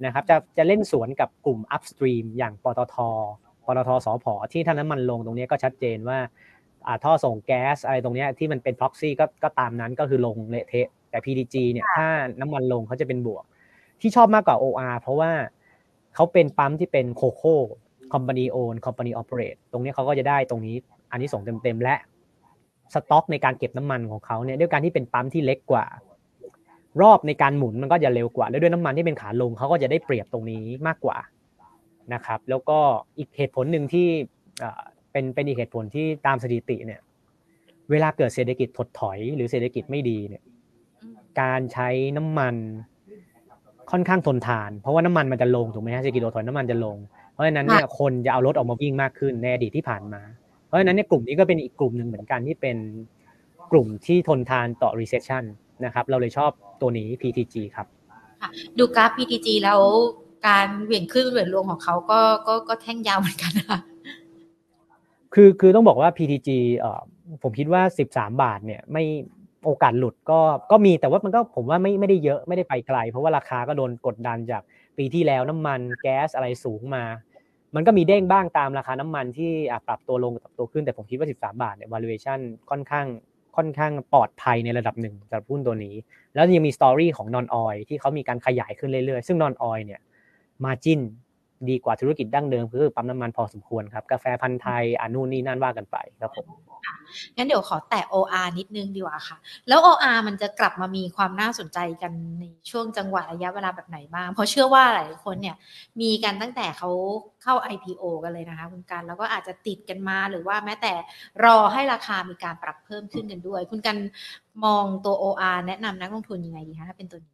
[0.04, 2.96] นะครับจะจะเล่นสวนกับกลุ่ม upstream อย่างปตท
[3.66, 6.18] ปตทสพที่ถ้าน้ำมันลงตรงนี้ก็ชัดเจนว่า
[6.86, 12.06] อ่าท่อส่งแก๊สอะไรตรงนี้ที่มันเป็น proxy ก็ก็ตามนั้นก็คือลงเละเทะแต่ PTG เนี่ยถ้า
[12.40, 13.44] น้ำมันลงเขาจะเป็นบวก
[14.00, 15.32] ที่ชอบมากกว่า OR เพราะว่า
[16.14, 17.56] เขาเป็นปั๊มที่เป็นโคโค่
[18.12, 20.76] company own company operate ตรงนี้เขาก็จะได้ตรงนี้
[21.14, 21.94] อันนี้ส่งเต็มๆและ
[22.94, 25.84] สต็อกในการเก็บน้ำมันของเขาเนี่ยด้วยการที่เป็นปั๊มที่เล็กกว่า
[27.02, 31.16] รอบในการหมุนมันก็จะเร็วกว่า แล้วด้วยน้ำมันที่เป็นขาลงเขาก็จะได้เปรียบตรงนี้มากกว่า
[32.14, 32.78] นะครับ แล้วก็
[33.18, 34.06] อีกเหตุผลหนึ่งที่
[35.12, 37.00] เป็นเป็นอีกเหตุผลที่ตามสถิติเนี่ย
[37.90, 40.42] เวลาเกิดเศรษฐกิจถดถอยหรือเศรษฐกิจไม่ดีเนี่ย
[41.40, 42.54] การใช้น้ำมัน
[43.90, 46.96] ค่อนข้างทนทาน เพราะว่าน้ำมันมันจะลงถูกไหมฮะเศรษฐกิจถดถอยน้ำมันจะลง
[47.32, 50.22] เพราะฉะนั้นเนี่ยคนจะเอารถออกมาวิ่งมากขึ้นในอดีตที่ผ่านมา
[50.74, 52.76] ราะฉะนั้นเนี่ยกลุ่มนี้ก็เป็นอีกกลุ่มหนึ่งเหมือนกันที่เป็น
[53.72, 55.44] กลุ่มที่ทนทานต่อ recession
[55.84, 57.86] นะครับเราเลยชอบตัวนี้ PTG ครับ
[58.78, 59.80] ดูกราฟ PTG แล้ว
[60.46, 63.80] การเหวี่ยงขึ้นเหวี่ยงลงของเขาก็ก็ก็แท่งยาวเหมือนกันนะคะ
[65.34, 67.00] คือคือต้องบอกว่า PTG เอ่อ
[67.42, 69.04] ผมคิดว่า 13 บาทเนี่ยไม่
[69.64, 74.62] โอกาสหลุดก็ก็มีแต่ว่ามันก็ผมว่าไม่ไม่ได้เยอะไม่ได้ไปไกล เพราะว่าราคาก็โดนกดดันจาก
[74.98, 77.04] ปีที่แล้วน้ำมันแก๊สอะไรสูงมา
[77.74, 79.52] มันก็มีเด้งบ้างตามราคาน้ำมันที่
[79.86, 82.38] ปรับตัวลงปรับตัวขึ้นแต่ผมคิดว่า 13 บาทเนี่ย valuation
[82.70, 83.06] ค่อนข้าง
[83.56, 85.94] ค่อนข้างปลอดภัยในระดับหนึ่งสำหรับหุ้นตัวนี้
[86.34, 90.00] แล้วยังมีสตอรี่ของ non oil ที่เขามีการขยายขึ้นเรื่อยๆ ซึ่ง non oil เนี่ย
[90.64, 91.00] margin
[91.70, 96.46] ดีกว่าธุรกิจดั้งเดิมคือปั๊มน้ำมันพอสมควรครับกาแฟพันธุ์ไทยอนู่นนี่นั่นว่ากันไปครับผม
[97.36, 99.36] งั้นเดี๋ยวขอแตะ OR นิดนึงดีกว่าค่ะ
[99.68, 105.56] แล้ว OR มันจะกลับมามีความน่าสนใจกันในช่วงจังหวะระยะเวลาแบบไหนบ้าง เพราะเชื่อว่าหลายคนเนี่ย
[106.00, 106.90] มีกันตั้งแต่เขา
[107.42, 110.92] เข้า IPO กันเลยนะคะคุณกันแล้วก็อาจจะติดกันมาหรือว่าแม้แต่
[111.44, 113.96] รอให้ราคามีการปรับเพิ่มขึ้นกันด้วย คุณกัน
[114.64, 117.33] มองตัว OR แนะนำนักลงทุนยังไงดีคะถ้าเป็นตัวนี้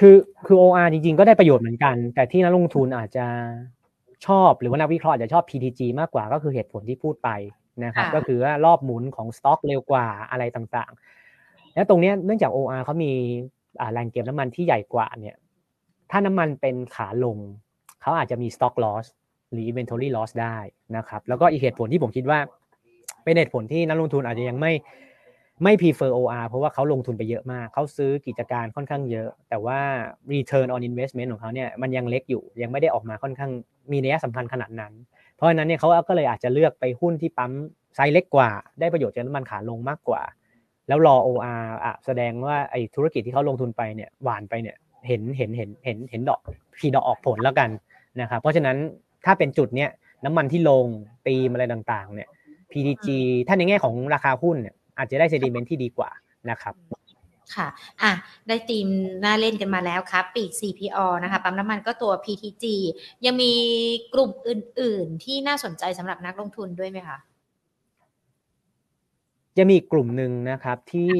[0.00, 3.26] คือคือ OR จริงๆ ก็ได้ประโยชน์เหมือนกัน แต่ที่นักลงทุนอาจจะ
[4.26, 7.30] ชอบหรือว่านักวิเคราะห์อาจจะชอบ PTG มากกว่าก็คือเหตุผลที่พูดไป
[7.84, 13.12] นะครับก็คือว่ารอบหมุนของสต็อกเร็วกว่าอะไรต่างๆ แล้วตรงนี้เนื่องจาก OR เขามี
[13.92, 15.36] แรงเก็บน้ำมันที่ใหญ่กว่าเนี่ย
[16.10, 17.36] ถ้าน้ำมันเป็นขาลง
[18.02, 19.06] เขาอาจจะมี stock loss
[19.52, 20.56] หรือ inventory loss ได้
[20.96, 22.38] นะครับแล้วก็อีกเหตุผลที่ผมคิดว่า
[23.24, 24.72] เป็นเหตุผลที่นักลงทุนอาจจะยังไม่
[25.62, 29.78] ไม่ prefer OR เพราะว่าเขาลงทุนไปเยอะมาก เขาซื้อกิจการค่อนข้างเยอะ แต่ว่า
[30.32, 33.50] return on investment ของเขาเนี่ยมันยังเล็กอยู่ ยังไม่ได้ออกมาค่อนข้าง
[33.92, 34.92] มีนัยสำคัญขนาดนั้น
[35.34, 37.52] เพราะฉะนั้นเนี่ยเขาก็เลยอาจจะเลือกไปหุ้นที่ปั๊ม
[37.94, 40.22] ไซส์เล็กกว่า ได้ประโยชน์จากน้ำมันขาลงมากกว่า
[40.88, 46.40] แล้วรอ OR อะแสดงว่าไอ้ธุรกิจที่เขาลงทุนไปเนี่ยหวานไปเนี่ยเห็นเห็นเห็นเห็นเห็นดอก
[46.78, 47.70] พีดอกออกผลแล้วกัน
[48.20, 48.76] นะครับ เพราะฉะนั้น
[49.24, 49.90] ถ้าเป็นจุดเนี้ย
[50.24, 50.86] น้ำมันที่ลง
[51.26, 52.28] ตีมอะไรต่างๆเนี่ย
[52.70, 53.06] PTG
[53.48, 56.10] ถ้าในแง่ของราคาหุ้นเนี่ย อาจจะได้เซดิเมนที่ดีกว่า
[56.50, 56.74] นะครับ
[57.54, 57.68] ค่ะ
[58.02, 58.12] อะ
[58.48, 58.86] ได้ทีม
[59.24, 62.64] น่าเล่นกันมาแล้วครับ ปีก CPO นะคะ ปั๊มน้ำมันก็ตัว PTG
[63.24, 63.52] ยังมี
[64.14, 67.18] กลุ่มอื่น ๆ ที่น่าสนใจสำหรับนักลงทุนด้วยไหมคะ
[69.56, 71.12] จะมีกลุ่มหนึ่งนะครับที่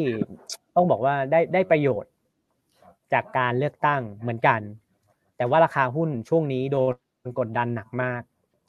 [0.75, 2.12] ต้องบอกว่าได้ได้ประโยชน์
[3.12, 4.61] จากการเลือกตั้งเหมือนกัน
[5.37, 6.95] แต่ว่าราคาหุ้นช่วงนี้โดน
[7.39, 8.23] กดดันหนักมาก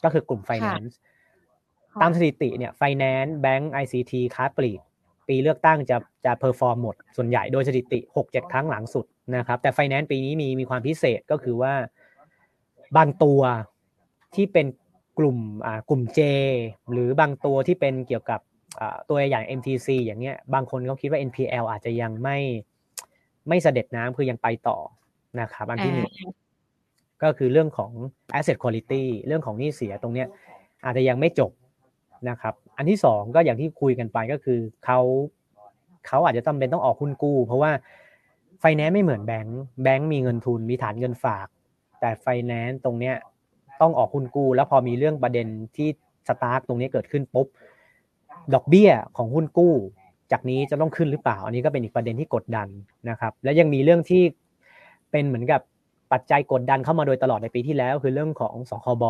[0.03, 0.93] ก็คือกลุ่ม Finance
[2.01, 4.81] ตามสถิติเนี่ย Finance Bank ICT ค้าปลีก
[5.27, 11.73] ปีเลือกตั้งจะจะ perform หมด ส่วนใหญ่โดยสถิติ 6-7 ครั้งหลังสุดนะครับ แต่ Finance ปีนี้มีมีความพิเศษก็คือว่า
[12.97, 13.41] บางตัว
[14.35, 14.67] ที่เป็น
[15.19, 16.21] กลุ่มอ่ากลุ่ม J
[16.91, 18.39] หรือบางตัวที่เป็นเกี่ยวกับ
[19.09, 22.37] ตัวอย่าง MTC อย่างเงี้ยบางคนเขาคิดว่า NPL อาจจะยังไม่
[23.47, 24.77] ไม่เสด็จน้ำคือยังไปต่อ
[25.39, 26.11] นะครับอันที่หนึ่ง
[27.23, 27.91] ก็คือเรื่องของ
[28.37, 30.27] asset quality เรื่องของหนี้เสียตรงเนี้ย
[30.85, 31.51] อาจจะยังไม่จบ
[32.29, 34.99] นะครับ อันที่สองก็อย่างที่คุยกันไปก็คือเขา
[36.07, 37.71] เขาอาจจะจำเป็นต้องออกหุ้นกู้ เพราะว่า
[38.59, 41.47] ไฟแนนซ์ไม่เหมือนแบงก์แบงก์มีเงินทุนมีฐานเงินฝาก
[41.99, 43.15] แต่ไฟแนนซ์ตรงเนี้ย
[43.81, 45.89] ต้องออกหุ้นกู้ แล้วพอมีเรื่องประเด็นที่
[46.27, 47.47] STARK ตรงนี้เกิดขึ้นปุ๊บ
[48.53, 49.73] ดอกเบี้ยของหุ้นกู้
[50.31, 52.67] จากนี้จะต้องขึ้นหรือเปล่า อันนี้ก็เป็นอีกประเด็นที่กดดัน
[53.09, 54.23] นะครับ แล้วยังมีเรื่องที่
[55.11, 55.61] เป็นเหมือนกับ
[56.11, 59.03] ปัจจัยกดดันเข้ามาโดยตลอดในปีที่แล้ว คือเรื่องของสคบ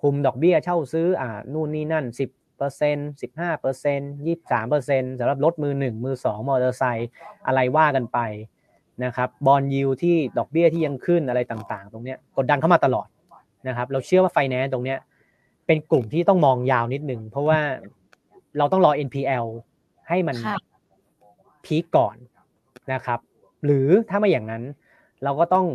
[0.00, 7.08] คุมดอกเบี้ยเช่าซื้ออ่านู่นนี่นั่นสิบเปอร์เซ็นสิบห้าเปอร์เซ็นยี่สิบสามเปอร์เซ็นสำหรับรถมือหนึ่งมือสองมอเตอร์ไซค์
[7.46, 8.18] อะไรว่ากันไป
[9.04, 13.08] นะครับ bond yield ที่ดอกเบี้ยที่ยังขึ้นอะไรต่างๆ ตรงเนี้ยกดดันเข้ามาตลอด
[13.68, 14.98] นะครับเราเชื่อว่าไฟแนนซ์ตรงเนี้ย
[15.66, 17.58] เป็นกลุ่มที่ต้องมองยาวนิดนึงเพราะว่า
[18.58, 19.46] เราต้องรอ NPL
[20.08, 20.36] ให้มัน
[21.64, 22.16] peak ก่อน
[22.92, 23.20] นะครับ
[23.64, 24.62] หรือถ้าไม่อย่างนั้น
[25.24, 25.66] เราก็ต้อง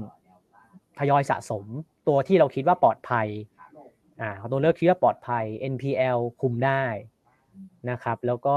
[1.00, 1.66] ทยอยสะสม
[2.08, 3.28] ตัวที่เราคิดว่าปลอดภัย
[4.22, 6.84] อ่าตัวเลือกคิดว่าปลอดภัย NPL คุมได้
[7.90, 8.56] นะครับ แล้วก็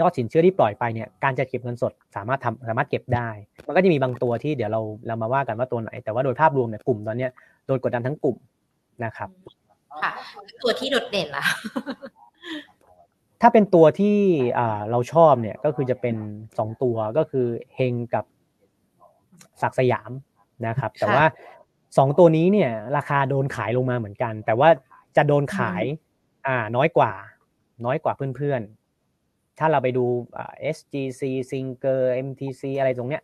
[0.00, 3.28] ยอดสินเชื่อที่ปล่อยไปเนี่ยการจัดเก็บเงินสดสามารถทำสามารถเก็บได้
[3.66, 7.30] มันก็จะมีบางตัวที่เดี๋ยวเราเรามาว่ากันว่าตัวไหน แต่ว่าโดยภาพรวมเนี่ยกลุ่มตอนเนี้ย
[7.66, 8.36] โดนกดดันทั้งกลุ่ม
[9.04, 9.30] นะครับ
[10.02, 10.10] ค่ะ
[10.62, 11.44] ตัวที่โดดเด่นล่ะ
[13.42, 14.18] ถ้าเป็นตัวที่
[14.58, 16.16] อ่าเราชอบเนี่ยก็คือจะเป็น
[16.58, 18.24] สองตัวก็คือเฮงกับ
[19.62, 20.10] ศักดิ์สยาม
[20.66, 21.24] นะครับ แต่ว่า
[21.96, 24.68] สองตัวนี้เนี่ย ราคาโดนขายลงมาเหมือนกัน แต่ว่า
[25.16, 25.82] จะโดนขาย
[26.46, 27.12] อ่า น้อยกว่า
[27.84, 30.04] น้อยกว่าเพื่อนๆ ถ้าเราไปดู
[30.36, 33.22] อ่า SGC Singer MTC อะไรตรงเนี้ย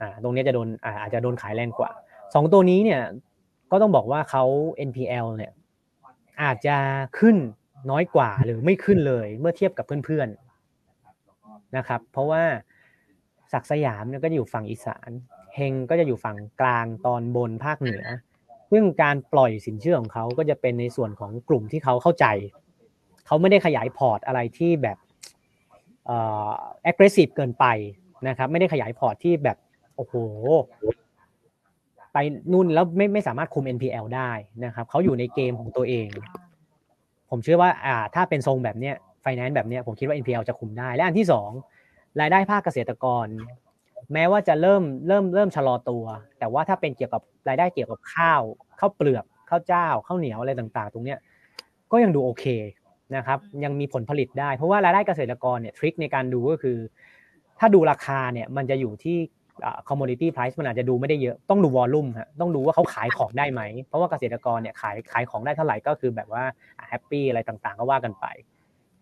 [0.00, 1.90] อ่า ตรงเนี้ยจะโดนอ่าอาจจะโดนขายแรงกว่า
[2.34, 3.02] สองตัวนี้เนี่ย
[3.70, 4.44] ก็ต้องบอกว่าเขา
[4.88, 5.52] NPL เนี่ย
[6.42, 6.76] อาจจะ
[7.18, 7.36] ขึ้น
[7.90, 12.42] น้อยกว่าหรือไม่ขึ้นเลยเมื่อเทียบกับเพื่อนๆนะครับ เพราะว่า
[13.52, 15.10] ศักดิ์สยามเนี่ยก็จะอยู่ฝั่งอีสาน
[15.54, 18.04] เฮงก็จะอยู่ฝั่งกลางตอนบนภาคเหนือ
[18.70, 22.26] ซึ่งการปล่อยสินเชื่อของเขาก็จะเป็นในส่วนของกลุ่มที่เขาเข้าใจ
[23.26, 24.98] เขาไม่ได้ขยายพอร์ตอะไรที่แบบ
[26.06, 26.50] เอ่อ
[26.90, 27.64] aggressive เกินไป
[28.28, 29.56] นะครับ ไม่ได้ขยายพอร์ตที่แบบ
[29.96, 30.14] โอ้โห
[32.12, 32.18] ไป
[32.52, 34.30] นู่นแล้วไม่ไม่สามารถคุม NPL ได้
[34.64, 36.08] นะครับเขาอยู่ในเกมของตัวเอง
[37.30, 41.50] ผมเชื่อว่าอ่าถ้าเป็นทรงแบบเนี้ยไฟแนนซ์แบบเนี้ยผมคิดว่า NPL จะคุมได้ และอันที่สอง
[42.20, 43.26] รายได้ภาคเกษตรกร
[44.12, 46.04] แม้ว่าจะเริ่มเริ่มเริ่มชะลอตัว
[46.38, 48.42] แต่ว่าถ้าเป็นเกี่ยวกับรายได้เกี่ยวกับข้าว
[48.80, 51.18] ข้าวเปลือกข้าวเจ้าข้าวเหนียวอะไรต่างๆ ตรงเนี้ย
[51.92, 52.44] ก็ยังดูโอเค
[53.16, 56.78] นะครับยังมีผลผลิตได้ เพราะว่ารายได้เกษตรกรเนี่ยทริคในการดูก็คือ
[57.58, 59.18] ถ้าดูราคาเนี่ยมันจะอยู่ที่
[59.88, 66.44] commodity price มันอาจจะดูไม่ได้เยอะต้องดูวอลลุ่มฮะต้องดูว่าเขาขายของได้ไหม เพราะว่าเกษตรกรเนี่ยขายขายของได้เท่าไหร่ก็คือแบบว่า
[66.88, 68.26] แฮปปี้อะไรต่างๆ ก็ว่ากันไป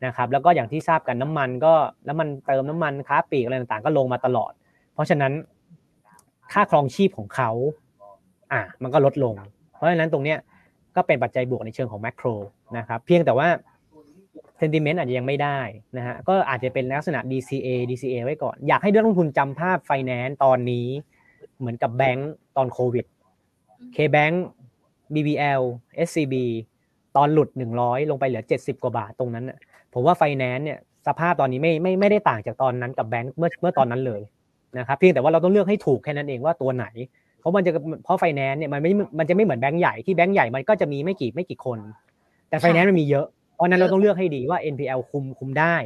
[0.06, 1.72] นะครับแล้วก็อย่างที่ทราบกันน้ำมันก็
[2.08, 4.52] น้ำมันเติมน้ำมันค้าปลีกอะไรต่างๆ ก็ลงมาตลอด
[4.94, 5.33] เพราะฉะนั้น
[6.53, 7.50] ค่าครองชีพของเขา
[8.53, 9.35] อะมันก็ลดลง
[9.74, 10.38] เพราะฉะนั้นตรงเนี้ย
[10.96, 12.26] ก็เป็นปัจจัยบวกในเชิงของ macro
[12.79, 13.48] นะครับเพียงแต่ว่า
[14.61, 15.59] sentiment อาจจะยังไม่ได้
[15.96, 20.87] นะฮะก็อาจจะเป็นลักษณะ DCA DCA ไว้ก่อน อยากให้นักลงทุนจำภาพไฟแนนซ์ตอนนี้
[21.59, 23.07] เหมือนกับแบงก์ตอนโควิด
[23.96, 24.35] K-Bank
[25.14, 25.62] BBL
[26.07, 26.35] SCB
[27.16, 27.48] ตอนหลุด
[27.81, 29.59] 100 ลงไปเหลือ 70 กว่าบาทตรงนั้นน่ะ
[29.92, 34.20] ผมว่าไฟแนนซ์เนี่ยสภาพตอนนี้ไม่ไม่ไม่ได้ต่างจากตอนนั้นกับแบงก์เมื่อเมื่อตอนนั้นเลย
[34.78, 36.87] นะครับเพียงแต่ว่าเราต้องเลือกให้ถูกแค่นั้นเองว่าตัวไหน
[37.40, 37.72] เพราะมันจะ
[38.04, 41.78] เพราะไฟแนนซ์เนี่ยมันไม่มันจะไม่เหมือนแบงก์ใหญ่ที่แบงก์ใหญ่มันก็จะมีไม่กี่ไม่กี่คน
[42.48, 45.76] แต่ไฟแนนซ์มันมีเยอะเพราะนั้นเราต้องเลือกให้ดีว่า NPL คุมคุมได้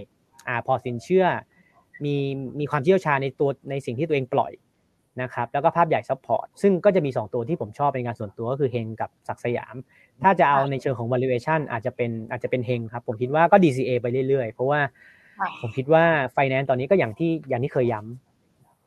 [0.48, 1.26] อ่าพอสินเชื่อ
[2.04, 2.14] มี
[2.58, 4.52] มีความเชี่ยวชาญในตัวในสิ่งที่ตัวเองปล่อย
[5.22, 9.74] นะครับแล้วก็ภาพใหญ่ support ซึ่งก็จะมี 2 ตัวที่ผมชอบเป็นการส่วนตัวก็คือเฮงกับศักดิ์สยาม
[10.22, 14.80] ถ้าจะเอาในเชิงของ valuation อาจจะเป็นอาจจะเป็นเฮงครับ ผมคิดว่าก็ DCA ไปเรื่อยๆ เพราะว่า
[15.60, 18.33] ผมคิดว่าไฟแนนซ์ตอนนี้ก็อย่างที่อย่างที่เคยย้ำเป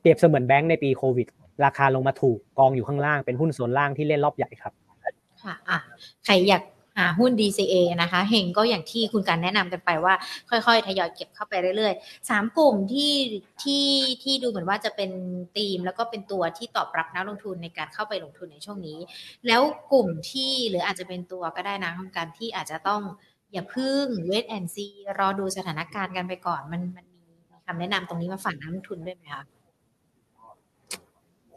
[0.07, 1.27] รียบเสมือนแบงก์ในปีโควิด
[1.65, 4.73] ราคาลงมาถูกกองอยู่ข้างล่างเป็นหุ้นส่วนล่างที่เล่นรอบใหญ่ครับ
[5.43, 5.79] ค่ะอะ
[6.25, 6.63] ใครอยาก
[6.97, 10.13] หาหุ้น DCA นะคะเฮงก็อย่างที่คุณการแนะนำกันไปว่า
[10.49, 13.13] ค่อยๆ ทยอยเก็บเข้าไปเรื่อยๆ สามกลุ่มที่
[13.63, 13.85] ที่
[14.23, 15.11] ที่ดูเหมือนว่าจะเป็น
[15.57, 18.97] ธีม แล้วก็เป็นตัวที่ตอบรับนักลงทุนในการเข้าไปลงทุนในช่วงนี้
[19.47, 23.01] แล้วกลุ่มที่หรืออาจจะเป็นตัวก็ได้นะคุณการที่อาจจะต้อง
[23.53, 24.87] อย่าพึ่งเวทแอนซี
[25.19, 27.21] รอดูสถานการณ์กันไปก่อนมันมันมี
[27.65, 29.43] คำแนะนำตรงนี้มาฝากนักลงทุนด้วยไหมคะ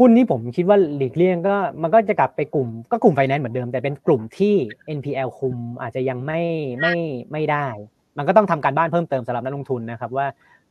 [0.01, 4.55] หุ้นนี้ผมคิดว่าหลีกเลี่ยงก็มันก็จะกลับไปกลุ่มก็กลุ่มไฟแนนซ์เหมือนเดิม แต่เป็นกลุ่มที่
[4.99, 6.41] NPL คุมอาจจะยังไม่
[6.81, 6.95] ไม่
[7.33, 7.67] ไม่ได้
[8.19, 10.27] มันก็ต้องทำการบ้านเพิ่มเติมสำหรับนักลงทุนนะครับว่า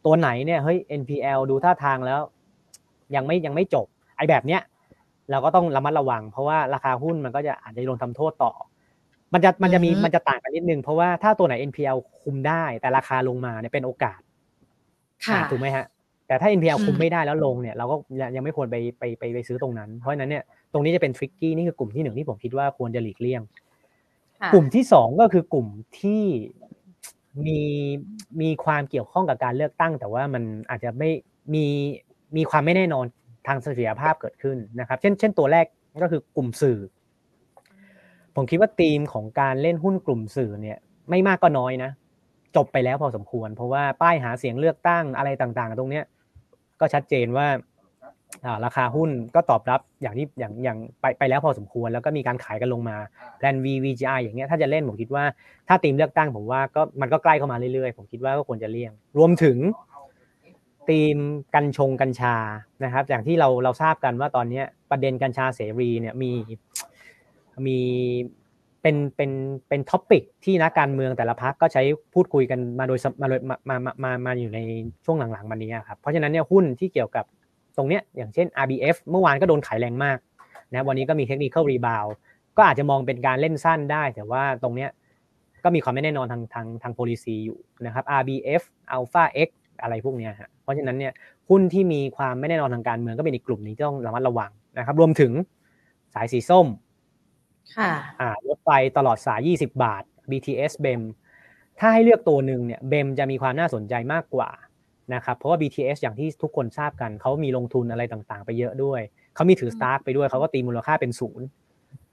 [0.06, 2.20] ตัวไหนเนี่ยเฮ้ย NPL ดูท่าทางแล้ว
[3.16, 3.88] ยังไม่ยังไม่จบ
[4.18, 4.62] ไอ้แบบเนี้ย
[5.32, 8.52] เราก็ต้องระมัดระวัง เพราะว่าราคาหุ้นมันก็จะอาจจะโดนทำโทษต่อ
[9.34, 14.20] มันจะมันจะมีมันจะต่างกันนิดนึง เพราะว่าถ้าตัวไหน NPL คุมได้ แต่ราคาลงมาเนี่ยเป็นโอกาส
[15.26, 15.86] ค่ะถูกไหมฮะ
[16.30, 17.96] แต่ถ้า NPL อืมคุมไม่ได้แล้วลงเนี่ยเราก็
[18.36, 23.42] ยังไม่ควรไปไปไปไปซื้อตรงนั้น เพราะฉะนั้นเนี่ยตรงนี้จะเป็นทริกกี้นี่คือกลุ่มที่หนึ่งที่ผมคิดว่าควรจะหลีกเลี่ยง
[24.42, 25.68] ค่ะกลุ่มที่สองก็คือกลุ่ม
[26.00, 26.24] ที่
[27.46, 27.60] มี
[28.42, 31.10] มีความเกี่ยวข้องกับการเลือกตั้ง แต่ว่ามันอาจจะไม่
[31.54, 31.66] มี
[32.38, 33.06] มีความไม่แน่นอน
[33.48, 35.66] ทางเสถียรภาพเกิดขึ้นนะครับ เช่น เช่นตัวแรก
[36.04, 36.80] ก็คือกลุ่มสื่อ
[38.36, 40.78] ผมคิดว่าธีมของการเล่นหุ้นกลุ่มสื่อเนี่ย
[41.10, 41.92] ไม่มากก็น้อยนะ
[42.56, 46.04] จบไปแล้วพอสมควร เพราะว่าป้ายหาเสียงเลือกตั้งอะไรต่าง ๆ ตรงเนี้ย
[46.80, 47.48] ก็ชัดเจนว่า
[48.66, 52.98] ราคาหุ้นก็ตอบรับอย่างที่อย่างอย่างไปไปแล้วพอสมควร แล้วก็มีการขายกันลงมา
[53.38, 55.24] แพลน V VGI อย่างเงี้ยถ้าจะเล่นผมคิดว่า
[55.68, 59.58] ถ้าทีมเลือกตั้งผมว่าก็มันก็ใกล้เข้ามาเรื่อยๆ ผมคิดว่าก็ควรจะเลี่ยง รวมถึง
[60.90, 61.18] ทีม
[61.56, 62.36] กัญชงกัญชา
[62.84, 64.62] นะครับ อย่างที่เราเราทราบกันว่าตอนนี้
[64.92, 66.32] ประเด็นกัญชาเสรีเนี่ยมี
[67.68, 67.80] มี
[68.82, 69.32] เป็นเป็น
[69.68, 71.82] เป็นท็อปิกที่นักการเมืองแต่ละพรรคก็ใช้
[72.14, 74.60] พูดคุยกันมาโดยมาโดยมามามามาอยู่ใน
[75.06, 77.26] ช่วงหลังๆมานี้ครับเพราะฉะนั้นเนี่ยหุ้นที่เกี่ยวกับ
[77.78, 80.18] ตรงเนี้ยอย่างเช่น RBF เมื่อวานก็โดนขายแรงมาก
[80.74, 82.12] นะวันนี้ก็มีเทคนิค rebound
[82.58, 84.90] ก็อาจจะมองเป็นการเล่นสั้นได้ แต่ว่าตรงเนี้ย
[85.64, 88.62] ก็มีความไม่แน่นอนทางทางทาง policy อยู่นะครับ RBF
[88.96, 89.50] Alpha X
[89.82, 91.14] อะไรพวกเนี้ยฮะเพราะฉะนั้นเนี่ย
[91.50, 95.32] หุ้นที่มีความไม่แน่นอนทางการเมืองก็เป็นอีกกลุ่มนี้ที่ต้องระมัดระวังนะครับรวมถึง
[96.14, 96.68] สายสีส้ม
[98.48, 101.02] รถไฟตลอดสาย 20 บาท BTS BEM
[101.80, 104.50] ถ้าให้เลือกตัวหนึ่งเนี่ย BEM จะมีความน่าสนใจมากกว่า
[105.14, 109.02] นะครับเพราะว่า BTS อย่างที่ทุกคนทราบกัน เขามีลงทุนอะไรต่างๆ ไปเยอะด้วย
[109.36, 111.46] เขามีถือสตาร์ทไปด้วยเขาก็ตีมูลค่าเป็นศูนย์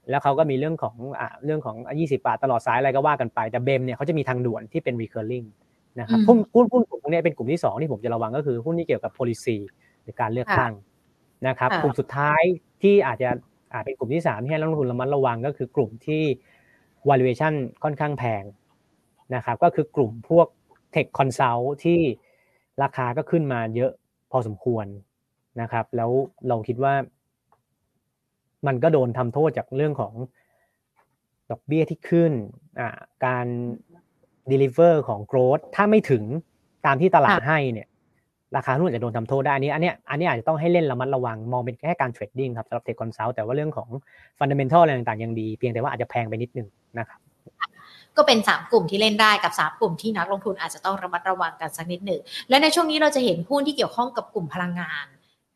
[0.09, 5.47] แล้วเขาก็มีเรื่องของอ่าเรื่องของ 20 บาทตลอดสายอะไรก็ว่ากันไป แต่ BEM เนี่ยเขาจะมีทางด่วนที่เป็น recurring
[5.99, 9.57] นะครับอืมหุ้นหุ้นหุ้นกลุ่มพวกนี้เป็นกลุ่มที่สองที่ผมจะระวังก็คือหุ้นที่เกี่ยวกับ policy
[10.01, 10.73] หรือการเลือกตั้ง
[11.47, 12.41] นะครับค่ะกลุ่มสุดท้าย
[12.81, 13.29] ที่อาจจะ
[13.73, 16.23] อาจเป็นกลุ่มที่สามที่ให้นักลงทุนระมัดระวังก็คือกลุ่มที่
[17.09, 17.53] valuation
[17.83, 18.43] ค่อนข้างแพง
[19.35, 20.47] นะครับก็คือกลุ่มพวก
[20.95, 21.99] tech consult ที่
[22.83, 23.91] ราคาก็ขึ้นมาเยอะ
[24.31, 24.85] พอสมควร
[25.61, 26.11] นะครับ แล้ว
[26.47, 26.93] เราคิดว่า
[28.67, 30.13] มันก็โดนทำโทษจากเรื่องของ
[31.51, 32.31] ดอกเบี้ยที่ขึ้น
[32.79, 32.89] อ่า
[33.25, 33.47] การ
[34.51, 36.23] deliver ของ growth ถ้าไม่ถึง
[36.85, 37.87] ตามที่ตลาดคาดให้เนี่ย
[38.55, 43.89] ราคาหุ้นอาจจะโดนทำโทษได้อันนี้อันเนี้ยอันนี้อาจจะต้องให้เล่นระมัดระวังมองเป็นแค่การ trading ครับสำหรับ tech consult แต่ว่าเรื่องของ
[44.39, 46.67] fundamental อะไรต่างๆยังดีเพียงแต่ว่าอาจจะแพงไปนิดนึง
[46.99, 47.19] นะครับ
[48.17, 55.05] ก็เป็น 3 กลุ่มที่เล่นได้กับ 3 กลุ่มที่นักลงทุนอาจจะต้องระมัดระวังกันสักนิดหนึ่งและในช่วงนี้เราจะเห็นหุ้นที่เกี่ยวข้องกับกลุ่มพลังงาน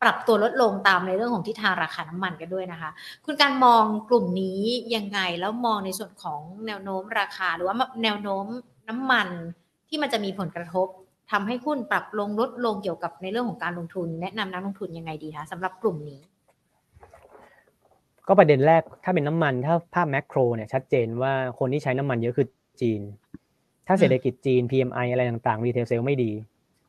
[0.02, 2.90] ปรับตัวลดลงตามในเรื่องของทิศทางราคาน้ำมันกันด้วยนะคะ
[3.24, 4.60] คุณการมองกลุ่มนี้
[4.94, 8.46] ยังไงแล้วมองในส่วนของแนวโน้มราคา หรือว่าแนวโน้ม
[8.88, 9.28] น้ำมัน
[9.88, 10.88] ที่มันจะมีผลกระทบ
[11.30, 16.20] ทำให้หุ้นปรับลงลดลงเกี่ยวกับในเรื่องของการลงทุน แนะนำนักลงทุนยังไงดีคะสำหรับกลุ่มนี้
[18.28, 22.46] ก็ประเด็นแรกถ้าเป็นน้ำมันถ้าภาพ macro เนี่ยชัดเจนว่าคนที่ใช้น้ำมันเยอะคือ
[22.80, 23.00] จีน
[23.86, 26.30] ถ้าเศรษฐกิจจีน PMI อะไรต่างๆ retail sale ไม่ดี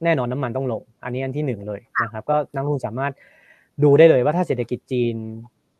[0.04, 3.14] แน่นอนน้ำมันต้องลงอันนี้อันที่หนึ่งเลยนะครับก็นักลงทุนสามารถ
[3.84, 5.16] ดูได้เลยว่าถ้าเศรษฐกิจจีน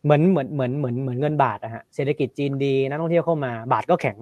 [0.04, 4.16] เหมือนเหมือนเหมือนเหมือนเหมือนเงินบาทอะฮะเศรษฐกิจจีนดีนักท่องเที่ยวเข้ามาบาทก็แข็ง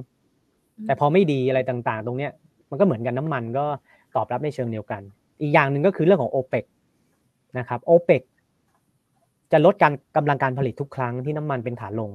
[0.87, 2.33] แต่พอไม่ดีอะไรต่างๆ ตรงเนี้ย
[2.71, 3.65] มันก็เหมือนกันน้ำมันก็
[4.17, 5.03] ตอบรับในเชิงเดียวกัน
[5.41, 6.65] อีกอย่างหนึ่งก็คือเรื่องของโอเปก
[7.59, 8.23] นะครับโอเปก
[9.53, 12.11] จะลดการกำลังการผลิตทุกครั้งที่น้ำมันเป็นขาลง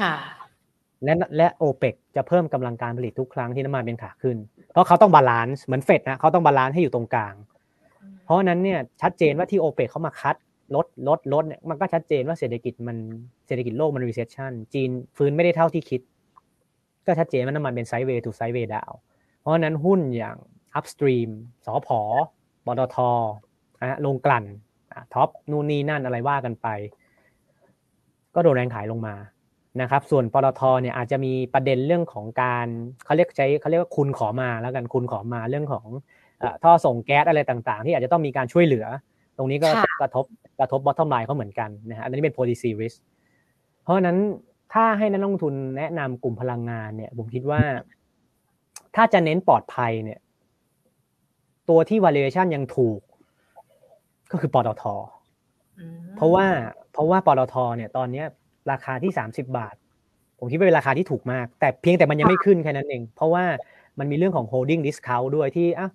[0.00, 0.14] ค่ะ
[1.04, 4.36] และและโอเปกจะเพิ่มกำลังการผลิตทุกครั้งที่น้ำมันเป็นขาขึ้น
[4.72, 7.34] เพราะเขาต้อง balance เหมือนเฟดนะเขาต้อง balance ให้อยู่ตรงกลาง
[8.24, 10.36] เพราะฉะนั้นเนี่ยชัดเจนว่าที่โอเปกเขามา cut
[10.74, 12.96] ลดลดลดเนี่ยมันก็ชัดเจนว่าเศรษฐกิจมัน
[13.46, 16.00] เศรษฐกิจโลกมัน recession จีนฟื้นไม่ได้เท่าที่คิด
[17.06, 18.92] ก็ชัดเจนว่าน้ำมันเป็น sideway ถูก sideway down
[19.40, 20.36] เพราะฉะนั้นหุ้นอย่าง
[20.78, 21.30] upstream
[21.66, 22.00] สอพอ
[22.66, 22.96] ปตท
[23.80, 24.44] นะลงกลั่น
[25.14, 26.68] ท็อปนู่นนี่นั่นอะไรว่ากันไป
[28.34, 29.14] ก็โดนแรงขายลงมา
[29.80, 32.66] นะครับ ส่วนปตทเนี่ยอาจจะมีประเด็นเรื่องของการ
[33.04, 35.86] เขาเรียกใช้เขาเรียกว่าคุณขอมาแล้วกันคุณขอมาเรื่องของ
[36.38, 38.86] เอ่อท่อส่งแก๊สอะไรต่างๆ ที่อาจจะต้องมีการช่วยเหลือ
[39.36, 40.24] ตรงนี้ก็ค่ะกระทบ
[40.60, 42.98] กระทบ bottom line เขาเหมือนกันนะฮะอันนี้เป็น policy risk
[43.82, 44.18] เพราะฉะนั้น
[44.72, 47.60] ถ้าให้นักลงทุนแนะนำกลุ่มพลังงานเนี่ย ผมคิดว่า
[48.96, 50.18] ถ้าจะเน้นปลอดภัยเนี่ย
[51.68, 53.00] ตัวที่ valuation ยังถูก
[54.30, 54.82] ก็คือปตท
[55.78, 56.46] อืมเพราะว่า
[56.92, 58.26] เพราะว่าปตทเนี่ยตอนเนี้ย
[58.70, 59.74] ราคาที่ 30 บาท
[60.38, 63.44] ผมคิดว่าเป็นราคาที่ถูกมาก แต่เพียงแต่มันยังไม่ขึ้นแค่นั้นเอง เพราะว่า
[63.98, 65.90] มันมีเรื่องของ holding discount ด้วยที่อะ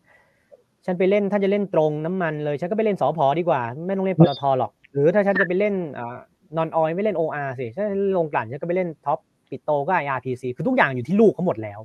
[0.86, 6.18] ฉันไปเล่นถ้าจะเล่นตรงน้ำมันเลย ฉันก็ไปเล่นสอพอดีกว่า ไม่ต้องเล่นปตทหรอก หรือถ้าฉันจะไปเล่นอ่า
[6.58, 7.86] นอนออยไม่เล่น OR สิฉัน
[8.18, 11.80] โรงกลั่นฉันก็ไปเล่น TOP ปิโตรก็ IRPC คือทุกอย่างอยู่ที่ลูกเขาหมดแล้ว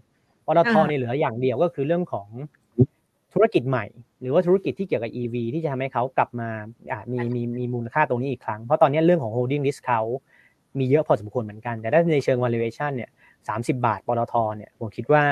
[0.46, 2.28] ปตทเนี่ยเหลืออย่างเดียวก็คือเรื่องของ
[3.38, 3.86] ธุรกิจใหม่
[4.20, 6.48] หรือว่าธุรกิจที่เกี่ยวกับ EV ที่จะทำให้เขากลับมา
[6.92, 10.12] อ่ามีมีมีมูลค่าตรงนี้อีกครั้ง เพราะตอนนี้เรื่องของ holding discount
[10.78, 13.10] มีเยอะพอสมควรเหมือนกัน แต่ถ้าในเชิง valuation เนี่ย
[13.48, 15.22] สามสิบบาทปตทเนี่ยผมคิดว่า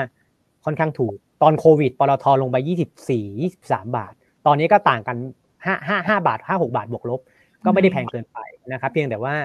[0.65, 4.13] ค่อนข้างถูก ตอนโควิดปตทลงไปยี่สิบสี่ยี่สิบสามบาท
[4.47, 5.17] ตอนนี้ก็ต่างกัน
[5.65, 7.19] ห้าห้าห้าบาทห้าหกบาทบวกลบ
[7.65, 8.39] ก็ไม่ได้แพงเกินไป
[8.71, 9.35] นะครับ เพียงแต่ว่า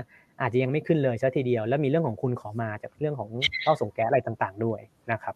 [0.41, 3.31] อาจจะยังไม่ขึ้นเลยซะทีเดียว แล้วมีเรื่องของคุณขอมาจากเรื่องของ
[3.63, 4.81] เข้าส่งแก๊สอะไรต่าง ๆ ด้วย
[5.13, 5.35] นะครับ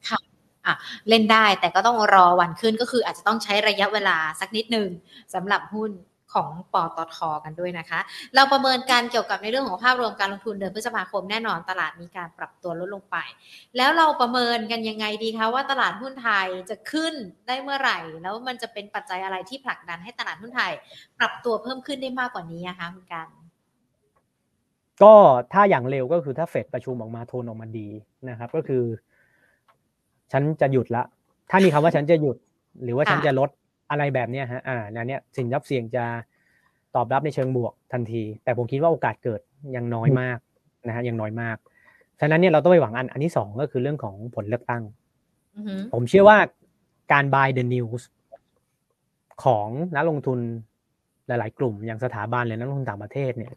[0.67, 0.77] อะ
[1.09, 4.89] เล่นได้แต่ก็ต้องรอวันขึ้นก็คืออาจจะต้องใช้ระยะเวลาสักนิดหนึ่ง
[5.35, 5.93] สำหรับหุ้น
[6.35, 8.01] ของปตทกันด้วยนะคะ
[8.35, 13.17] เราประเมินการเกี่ยวกับในเรื่องของภาพรวมการลงทุนเดือนพฤษภาคมแน่นอนตลาดมีการปรับตัวลดลงไป
[13.77, 17.15] แล้วเราประเมินกันยังไงดีคะว่าตลาดหุ้นไทยจะขึ้น
[17.47, 20.73] ได้เมื่อไหร่ แล้วมันจะเป็นปัจจัยอะไรที่ผลักดันให้ตลาดหุ้นไทย
[21.19, 23.29] ปรับตัวเพิ่มขึ้นได้มากกว่านี้นะคะคุณกัน
[25.03, 25.14] ก็
[25.53, 27.89] ถ้าอย่างเร็วก็คือถ้าเฟดประชุมออกมาโทนออกมาดี
[28.29, 28.85] นะครับ ก็คือ
[30.33, 31.03] ฉันจะหยุดละ
[31.51, 32.37] ถ้ามีคำว่าฉันจะหยุด
[32.83, 33.51] หรือว่าค่ะฉันจะลด
[33.91, 36.05] อะไรแบบเนี้ยฮะ อ่านั่นเนี้ยสินทรัพย์เสี่ยงจะ
[36.95, 39.41] ตอบรับในเชิงบวกทันที แต่ผมคิดว่าโอกาสเกิด
[39.77, 40.39] ยังน้อยมาก
[40.87, 41.57] นะฮะยังน้อยมาก
[42.20, 44.83] ฉะนั้นเนี่ยเราต้องไปหวังอันอันที่สองก็คือเรื่องของผลเลือกตั้ง
[45.57, 46.39] อือหือผมเชื่อว่า
[47.12, 48.03] การ buy the news
[49.45, 50.39] ของนักลงทุน
[51.27, 53.55] หลาย ๆ กลุ่มอย่างสถาบันหรือนักลงทุนต่างประเทศเนี่ย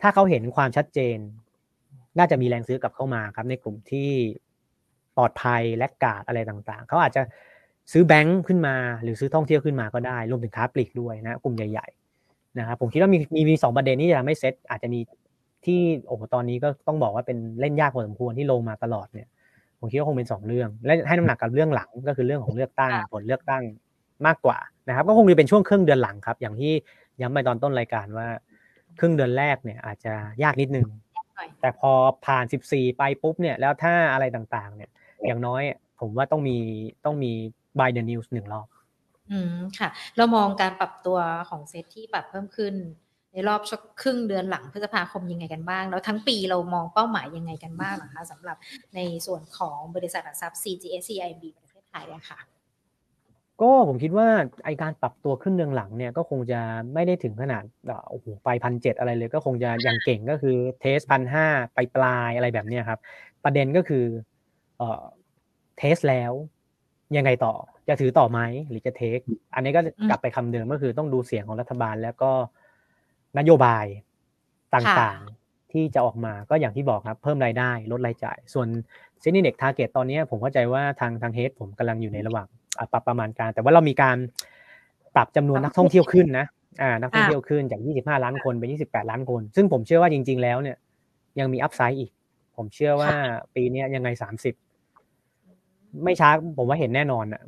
[0.00, 1.18] ถ้าเขาเห็นความชัดเจน
[2.18, 4.10] น่าจะมีแรงซื้อกลับเข้ามาครับในกลุ่มที่
[5.18, 7.22] ปลอดภัยและกาดอะไรต่างๆ เขาอาจจะ
[7.92, 15.00] ซื้อแบงค์ขึ้นมา หรือซื้อท่องเที่ยวขึ้นมาก็ได้ รวมถึงค้าปลีกด้วยนะกลุ่มใหญ่ๆนะครับผมคิดว่ามีมีมีสองประเด็นที่จะทำให้เซ็ตอาจจะมี
[15.64, 19.28] ที่โอ้โหตอนนี้ก็ต้องบอกว่าเป็นเล่นยากพอสมควรที่ลงมาตลอดเนี่ย
[19.80, 23.62] ผมคิดว่าคงเป็นสองเรื่อง และให้น้ำหนักกับเรื่องหลังก็คือเรื่องของเลือกตั้งผลเลือกตั้ง
[24.26, 24.58] มากกว่า
[24.88, 26.72] นะครับ ก็คงจะเป็นช่วงครึ่งเดือนหลังครับ อย่างที่
[27.20, 28.28] ย้ำไปตอนต้นรายการว่า
[28.98, 30.12] ครึ่งเดือนแรกเนี่ย อาจจะ
[30.42, 30.86] ยากนิดนึง
[31.60, 31.92] แต่พอ
[32.26, 34.90] ผ่าน 14 ไปปุ๊บเนี่ย แล้วถ้าอะไรต่างๆ เนี่ย
[35.26, 35.62] อย่างน้อย
[36.00, 36.56] ผมว่าต้องมี
[37.04, 37.32] ต้องมี
[37.78, 38.66] by the news หนึ่งรอบ
[39.30, 42.74] อืมค่ะ เรามองการปรับตัวของเซตที่ปรับเพิ่มขึ้น
[43.32, 43.60] ในรอบ
[44.02, 48.56] ครึ่งเดือนหลังพฤษภาคมยังไงกันบ้าง แล้วทั้งปีเรามองเป้าหมายยังไงกันบ้างนะคะสำหรับ
[48.94, 52.38] ในส่วนของบริษัทหลักทรัพย์ CGS CIMB ประเทศไทยอะค่ะ
[53.60, 54.28] ก็ผมคิดว่า
[54.64, 56.60] ไอการปรับตัวขึ้นเดือนหลังเนี่ยก็คงจะ
[56.94, 57.64] ไม่ได้ถึงขนาด
[58.10, 63.00] โอ้โหไปพันเจ็ดอะไรเลย ก็คงจะอย่างเก่งก็คือเทสพันห้าไปปลายอะไรแบบเนี้ยครับ
[63.44, 64.04] ประเด็นก็คือ
[64.78, 65.04] เอ่อ
[65.78, 66.32] เทสแล้ว
[67.16, 67.54] ยังไงต่อ
[67.88, 69.18] จะถือต่อไหมหรือจะเทค
[69.54, 72.30] อันนี้ก็กลับไปคำเดิมก็คือต้องดูเสียงของรัฐบาลแล้วก็
[73.38, 73.86] นโยบาย
[74.74, 78.68] ต่างๆที่จะออกมาก็อย่างที่บอกครับ เพิ่มรายได้ ลดรายจ่าย ส่วน
[79.20, 82.46] SET Index target ตอนนี้ผมเข้าใจว่าทางทาง head ผมกำลังอยู่ในระหว่าง
[82.92, 84.16] ปรับประมาณการ แต่ว่าเรามีการ
[85.14, 86.46] ปรับจำนวนนักท่องเที่ยวขึ้นนะ
[86.82, 90.76] อ่านักท่องเที่ยวขึ้นจาก 25 ล้านคนเป็น28 ล้านคน ซึ่งผมเชื่อว่าจริง ๆ แล้วเนี่ย
[91.38, 92.10] ยังมี upside อีก
[92.56, 93.10] ผมเชื่อว่า
[93.54, 94.08] ปีนี้ยังไง
[94.42, 94.67] 30
[96.04, 97.42] ไม่ช้าผมว่าเห็นแน่นอนอะ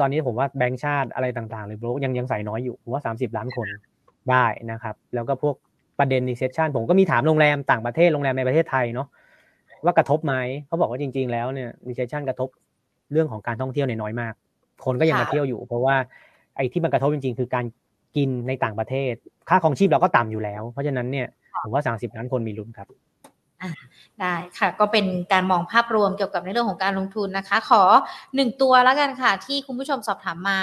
[0.00, 3.66] ตอนนี้ผมว่าแบงก์ชาติอะไรต่างๆหรือโบรกยังยังใส่น้อยอยู่ผมว่า30ล้านคน
[4.30, 5.54] ได้นะครับ แล้วก็พวก
[5.98, 9.08] ประเด็น recession ผมก็มีถามโรงแรมต่างประเทศโรงแรมในประเทศไทยเนาะ
[9.84, 10.34] ว่ากระทบไหม
[10.66, 12.48] เขาบอกว่าจริง ๆ แล้วเนี่ย recession กระทบ
[13.12, 14.34] เรื่องของการท่องเที่ยวในน้อยมาก
[14.84, 15.96] คนก็ยังมาเที่ยวอยู่ เพราะว่า
[16.56, 17.64] ไอ้ที่มันกระทบจริง ๆ คือการ
[18.16, 19.14] กินในต่างประเทศ
[19.48, 21.26] ค่าครองชีพเราก็ต่ำอยู่แล้ว เพราะฉะนั้นเนี่ย
[21.62, 22.88] ผมว่า30ล้านคนมีลุ้นครับ
[24.20, 27.82] ได้ค่ะก็เป็นการมองภาพรวมเกี่ยวกับในเรื่องของการลงทุนนะคะ ขอ
[28.34, 30.60] หนึ่งตัวแล้วกันค่ะ ที่คุณผู้ชมสอบถามมา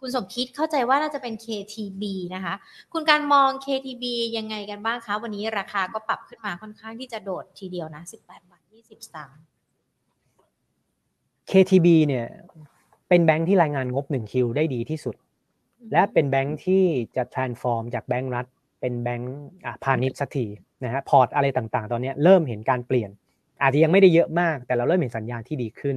[0.00, 2.02] คุณสมคิดเข้าใจว่าน่าจะเป็น KTB
[2.34, 2.54] นะคะ
[2.92, 4.04] คุณการมอง KTB
[4.36, 9.38] ยังไงกันบ้างคะวันนี้ราคาก็ปรับขึ้นมาค่อนข้างที่จะโดดทีเดียวนะ 18บาท20สตางค์
[11.50, 12.26] KTB เนี่ย
[13.08, 15.16] เป็นแบงค์ที่รายงานงบ1คิวได้ดีที่สุด
[15.92, 16.84] และเป็นแบงค์ที่
[17.16, 18.46] จะ transform จากแบงค์รัฐ
[18.80, 19.36] เป็นแบงค์
[19.84, 20.46] พาณิชย์สักที
[20.84, 23.10] นะฮะพอร์ตอะไรต่างๆ ตอนนี้เริ่มเห็นการเปลี่ยน
[23.62, 25.96] อาจจะยังไม่ได้เยอะมาก แต่เราเริ่มเห็นสัญญาณที่ดีขึ้น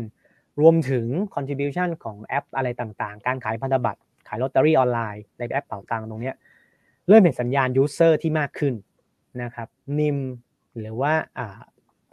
[0.62, 1.06] รวมถึง
[1.36, 6.32] contribution ของแอปอะไรต่างๆ การขายพันธบัตร ขายลอตเตอรี่ออนไลน์ในแอปเป่าตังตรงนี้
[7.08, 8.74] เริ่มเห็นสัญญาณ user ที่มากขึ้น
[9.44, 9.68] นะครับ
[10.00, 10.18] นิม
[10.80, 11.14] หรือว่า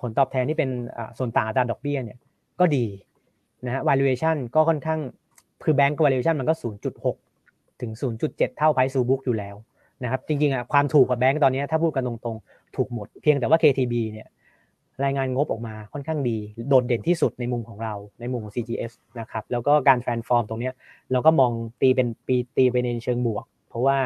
[0.01, 0.71] ผลตอบแทนที่เป็น
[1.19, 2.19] ส่วนต่างอัตราดอกเบี้ยเนี่ย
[2.61, 2.87] ก็ดี
[3.67, 5.01] นะฮะ valuation ก็ค่อนข้าง
[5.65, 6.55] คือแบงก์ valuation มันก็
[7.19, 9.57] 0.6 ถึง 0.7 เท่าไพซูบุ๊กอยู่แล้ว
[10.03, 14.29] นะครับจริงๆอะความถูกกับแบงก์ตอนนี้ถ้าพูดกันตรงๆ ถูกหมด เพียงแต่ว่า KTB เนี่ย
[15.05, 16.39] รายงานงบออกมาค่อนข้างดี
[16.69, 20.71] โดดเด่นที่สุดในมุมของเราในมุมของ CGS นะครับแล้วก็การ transform ตรงนี้
[21.13, 23.99] เราก็มองตีเป็นปีตีไปในเชิงบวก เพราะว่า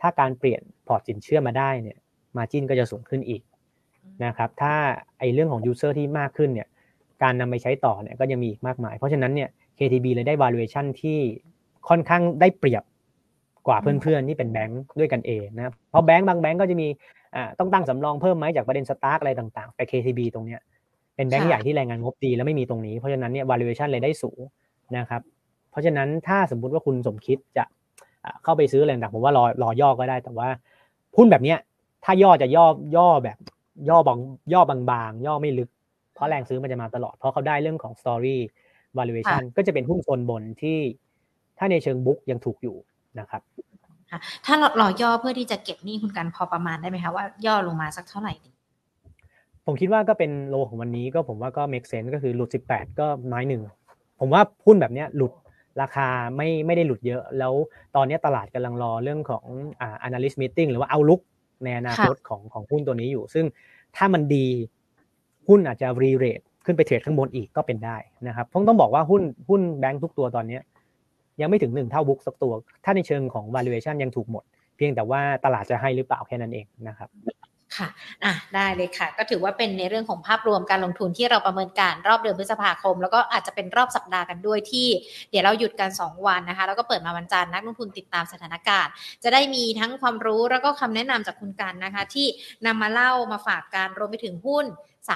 [0.00, 1.96] ถ้าการเปลี่ยนพอร์ตสินเชื่อมาได้เนี่ย
[2.36, 3.42] margin ก็จะสูงขึ้นอีก
[4.24, 4.74] นะครับถ้า
[5.18, 6.68] ไอเรื่องของ user ที่มากขึ้นเนี่ย
[7.22, 11.18] การนำไปใช้ต่อเนี่ยก็ยังมีอีกมากมาย เพราะฉะนั้นเนี่ย KTB เลยได้ valuation ที่
[11.88, 12.82] ค่อนข้างได้เปรียบ
[13.68, 16.88] กว่าเพื่อนๆที่เป็นแบงค์ด้วยกันเองนะครับเพราะแบงค์บางแบงค์ก็จะมี
[17.34, 20.60] อ่าต้องตั้งสำรองเพิ่มไหมจากประเด็นสตาร์กอะไรต่างๆ แต่ KTB ตรงเนี้ย
[21.16, 24.40] เป็นแบงค์ใหญ่ที่รายงานงบดีแล้วไม่มีตรงนี้เพราะฉะนั้นเนี่ย valuation เลยได้สูง
[24.96, 25.22] นะครับ
[25.70, 27.64] เพราะฉะนั้นถ้าสมมุติว่าคุณสมคิดจะ
[28.44, 30.48] เข้าไปซื้ออะไรต่างผมว่ารอรอย่อก็ได้ แต่ว่า
[31.16, 31.58] หุ้นแบบเนี้ย
[32.04, 32.66] ถ้าย่อจะย่อ
[32.96, 33.38] ย่อแบบ
[33.88, 34.18] ย่อบาง
[34.52, 35.70] ย่อบางๆย่อไม่ลึก
[36.14, 38.36] เพราะแรงซื้อมันจะมาตลอด เพราะเขาได้เรื่องของ story
[38.98, 40.78] valuation ก็จะเป็นหุ้นโซนบนที่
[41.58, 42.76] ถ้าในเชิงบุ๊กยังถูกอยู่
[43.18, 43.42] นะครับ
[44.44, 48.32] ถ้าเราย่อเพื่อที่จะเก็บหนี้คุณกันพอประมาณได้ไหมคะว่าย่อลงมาสักเท่าไหร่
[49.66, 53.62] ผมคิดว่าก็เป็นโลของวันนี้ก็ผมว่าก็ make sense ก็คือหลุด 18 ก็ไม้หนึ่ง
[54.20, 55.32] ผมว่าหุ้นแบบนี้หลุด
[55.80, 57.52] ราคาไม่ไม่ได้หลุดเยอะ แล้ว
[57.96, 59.44] ตอนนี้ตลาดกำลังรอเรื่องของ
[59.80, 61.20] อ่า analyst meeting หรือว่าเอาลุก
[61.64, 63.44] ในอนาคตของของหุ้นตัวนี้อยู่ ซึ่ง
[63.96, 64.46] ถ้ามันดี
[65.48, 67.96] หุ้นอาจจะรีเรทขึ้นไปเทรดข้างบนอีกก็เป็นได้
[68.28, 70.58] นะครับผมต้องบอกว่าหุ้นหุ้นแบงค์ทุกตัวตอนนี้
[71.40, 72.52] ยังไม่ถึงหนึ่งเท่าบุ๊กสักตัว
[72.84, 74.44] ถ้าในเชิงของ valuation ยังถูกหมด
[74.76, 77.10] เพียงแต่ว่าตลาดจะให้หรือเปล่าแค่นั้นเองนะครับ
[77.76, 77.88] ค่ะ
[78.24, 84.88] อะ ได้เลยค่ะ ก็ถือว่าเป็นในเรื่องของภาพรวมการลงทุนที่เราประเมินการรอบเดือนพฤษภาคม แล้วก็อาจจะเป็นรอบสัปดาห์กันด้วยที่
[85.30, 92.26] เดี๋ยวเราหยุดกัน 2 วันนะคะ แล้วก็เปิดมาวันจันทร์นักลงทุนติดตามสถานการณ์ จะได้มีทั้งความรู้แล้วก็คำแนะนำจากคุณกันนะคะ ที่
[92.66, 94.66] นำมาเล่ามาฝากการรวมไปถึงหุ้น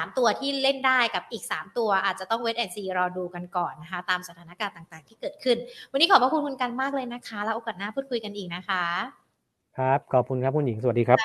[0.01, 5.57] 3 ตัวที่เล่นได้กับอีก 3 ตัวอาจจะต้องเวทแอนซีรอดูกันก่อนนะคะ ตามสถานการณ์ต่างๆ ที่เกิดขึ้น
[5.93, 8.85] วันนี้ขอบพระคุณคุณกันมากเลยนะคะ แล้วโอกาสหน้าพูดคุยกันอีกนะคะ
[9.79, 11.19] ครับ ขอบคุณครับคุณหญิงสวัสดีครับ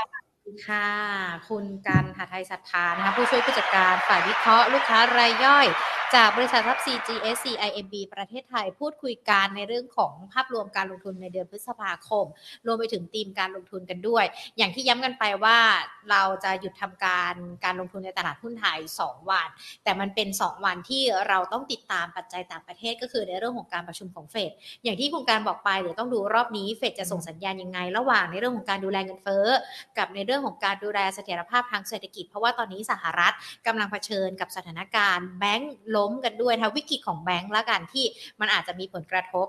[0.68, 0.89] ค่ะ
[1.49, 5.65] คุณกันหาไทยศรัทธานะคะผู้ช่วยผู้จัดการฝ่ายวิเคราะห์ลูกค้ารายย่อย
[6.16, 12.26] จากบริษัททัพ CGS CIMB ประเทศไทยพูดคุยกันในเรื่องของภาพรวมการลงทุนในเดือนพฤษภาคม
[12.66, 14.26] รวมไปถึงธีมการลงทุนกันด้วย
[14.58, 15.58] อย่างที่ย้ำกันไปว่า
[16.12, 17.34] เราจะหยุดทำการ
[17.66, 19.47] การลงทุนในตลาดหุ้นไทย 2 วัน
[19.84, 24.51] แต่มันเป็น 2 วันที่เราต้องติดตามปัจจัยต่างประเทศก็คือในเรื่องของการประชุมของเฟด
[24.84, 29.47] อย่างที่คุณการบอกไปเดี๋ยวต้องดูรอบนี้เฟดจะส่งสัญญาณยังไง ระหว่างในเรื่องของการดูแลเงินเฟ้อ
[29.97, 33.34] กับในเรื่องของการดูแลเสถียรภาพทางเศรษฐกิจ เพราะว่าตอนนี้สหรัฐ
[33.68, 38.06] กำลังเผชิญกับสถานการณ์แบงก์ล้มกันด้วยนะวิกฤตของแบงก์และกันที่
[38.39, 39.48] มันอาจจะมีผลกระทบ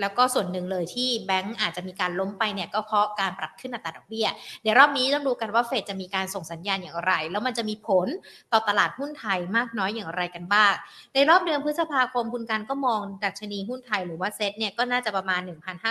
[0.00, 4.26] แล้วก็ส่วนหนึ่งเลยที่แบงก์อาจจะมีการล้มไปเนี่ยก็เพราะการปรับขึ้นอัตราดอกเบี้ย
[4.62, 8.08] เดี๋ยวรอบนี้ต้องดูกันว่าเฟดจะมีการส่งสัญญาณอย่างไร แล้วมันจะมีผล
[8.52, 10.74] ต่อตลาดหุ้นไทยมากน้อยอย่างไรกันบ้าง
[11.14, 15.40] ในรอบเดือนพฤษภาคมคุณการก็มองดัชนีหุ้นไทยหรือว่าเซ็ตเนี่ยก็น่าจะประมาณ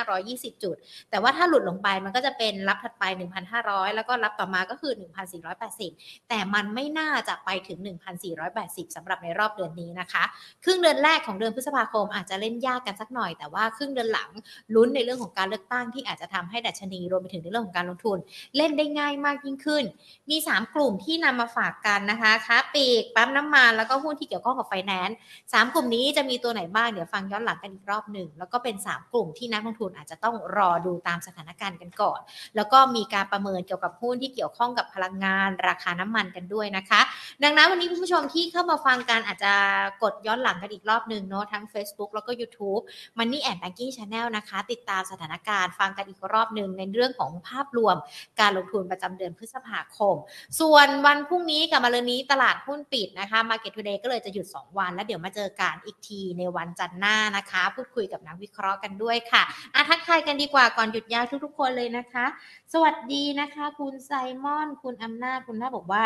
[0.08, 0.76] 1,520 จุด
[1.10, 3.04] แต่ว่าถ้าหลุดลงไปมันก็จะเป็นรับถัดไป
[3.50, 4.94] 1,500 แล้วก็รับต่อมาก็คือ
[5.62, 7.80] 1,480 แต่มันไม่น่าจะไปถึง
[8.38, 10.24] 1,480สำหรับในรอบเดือนนี้นะคะ
[10.64, 14.30] ครึ่งเดือนแรกของเดือนพฤษภาคมอาจจะเล่นยากกันสักหน่อยแต่ว่าครึ่งดือนหลัง
[14.76, 18.18] ลุ้นในเรื่องของการเลือกตั้งที่อาจจะทำให้ดัชนีรวมไปถึงในเรื่องของการลงทุน
[18.58, 19.84] เล่นได้ง่ายมากยิ่งขึ้น
[20.30, 25.18] มี 3 กลุ่มที่นำมาฝากกันนะคะค้าปลีกปั๊มน้ำมันแล้วก็หุ้นที่เกี่ยวข้องกับไฟแนนซ์
[25.54, 32.20] สามกลุ่มนี้จะมีตัวไหนบ้างเดี๋ยวฟังย้อนหลังกันอีกรอบหนึ่งแล้วก็เป็น 3 กลุ่มที่นักลงทุนอาจจะต้องรอดูตามสถานการณ์กันก่อน
[32.56, 37.02] แล้วก็มีการประเมินเกี่ยวกับหุ้นที่เกี่ยวข้องกับพลังงาน ราคาน้ำมันกันด้วยนะคะ
[37.44, 39.54] ดังนั้นวันนี้คุณผู้ชมที่เข้ามาฟังกันอาจจะ
[40.04, 42.82] กดย้อนหลังกันอีกรอบหนึ่งเนาะทั้ง Facebook แล้วก็ YouTube
[43.18, 47.96] Money and Banking Channel นะคะ ติดตามสถานการณ์ฟังกันอีกรอบหนึ่งในเรื่องของภาพรวม
[48.40, 50.16] การลงทุนประจำเดือนพฤษภาคม
[50.60, 59.44] ส่วนวันพรุ่งนี้กับมาเรืนนี้ตลาดหุ้นปิดนะคะ Market Today ก็เลยจะหยุด 2 วัน แล้วเดี๋ยวมาเจอกันอีกทีในวันจันทร์หน้านะคะ พูดคุยกับนักวิเคราะห์กันด้วยค่ะ
[59.76, 62.26] อะทักทายกันดีกว่าก่อนหยุดยาวทุกๆ คนเลยนะคะ
[62.74, 64.12] สวัสดีนะคะ คุณไซ
[64.44, 66.04] มอน คุณอำนาจคุณน่าบอกว่า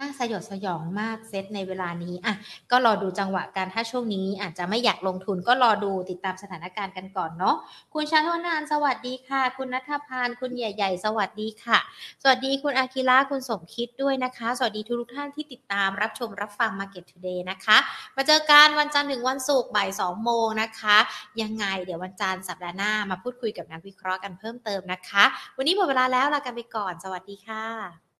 [0.00, 2.34] น่าสยดสยองมากเซตในเวลานี้อะ
[2.70, 7.56] ก็รอดูจังหวะการถ้าช่วงนี้อาจจะไม่อยากลงทุนก็รอดูติดตามสถานการณ์กันก่อนเนาะ
[7.94, 11.78] คุณชาโทนานสวัสดีค่ะ คุณนัทพานคุณใหญ่ ๆ สวัสดีค่ะ
[12.22, 17.76] สวัสดีคุณอาคิระคุณสมคิดด้วยนะคะ สวัสดีทุกท่านที่ติดตามรับชมรับฟัง Market Today นะคะ
[18.16, 20.96] มาเจอกันวันจันทร์ถึงวันศุกร์บ่าย2โมงนะคะ
[21.42, 25.24] ยังไงเดี๋ยววันจันทร์สัปดาห์หน้ามาพูดคุยกับนักวิเคราะห์กันเพิ่มเติมนะคะ
[25.56, 28.05] วันนี้หมดเวลาแล้วลากันไปก่อน สวัสดีค่ะ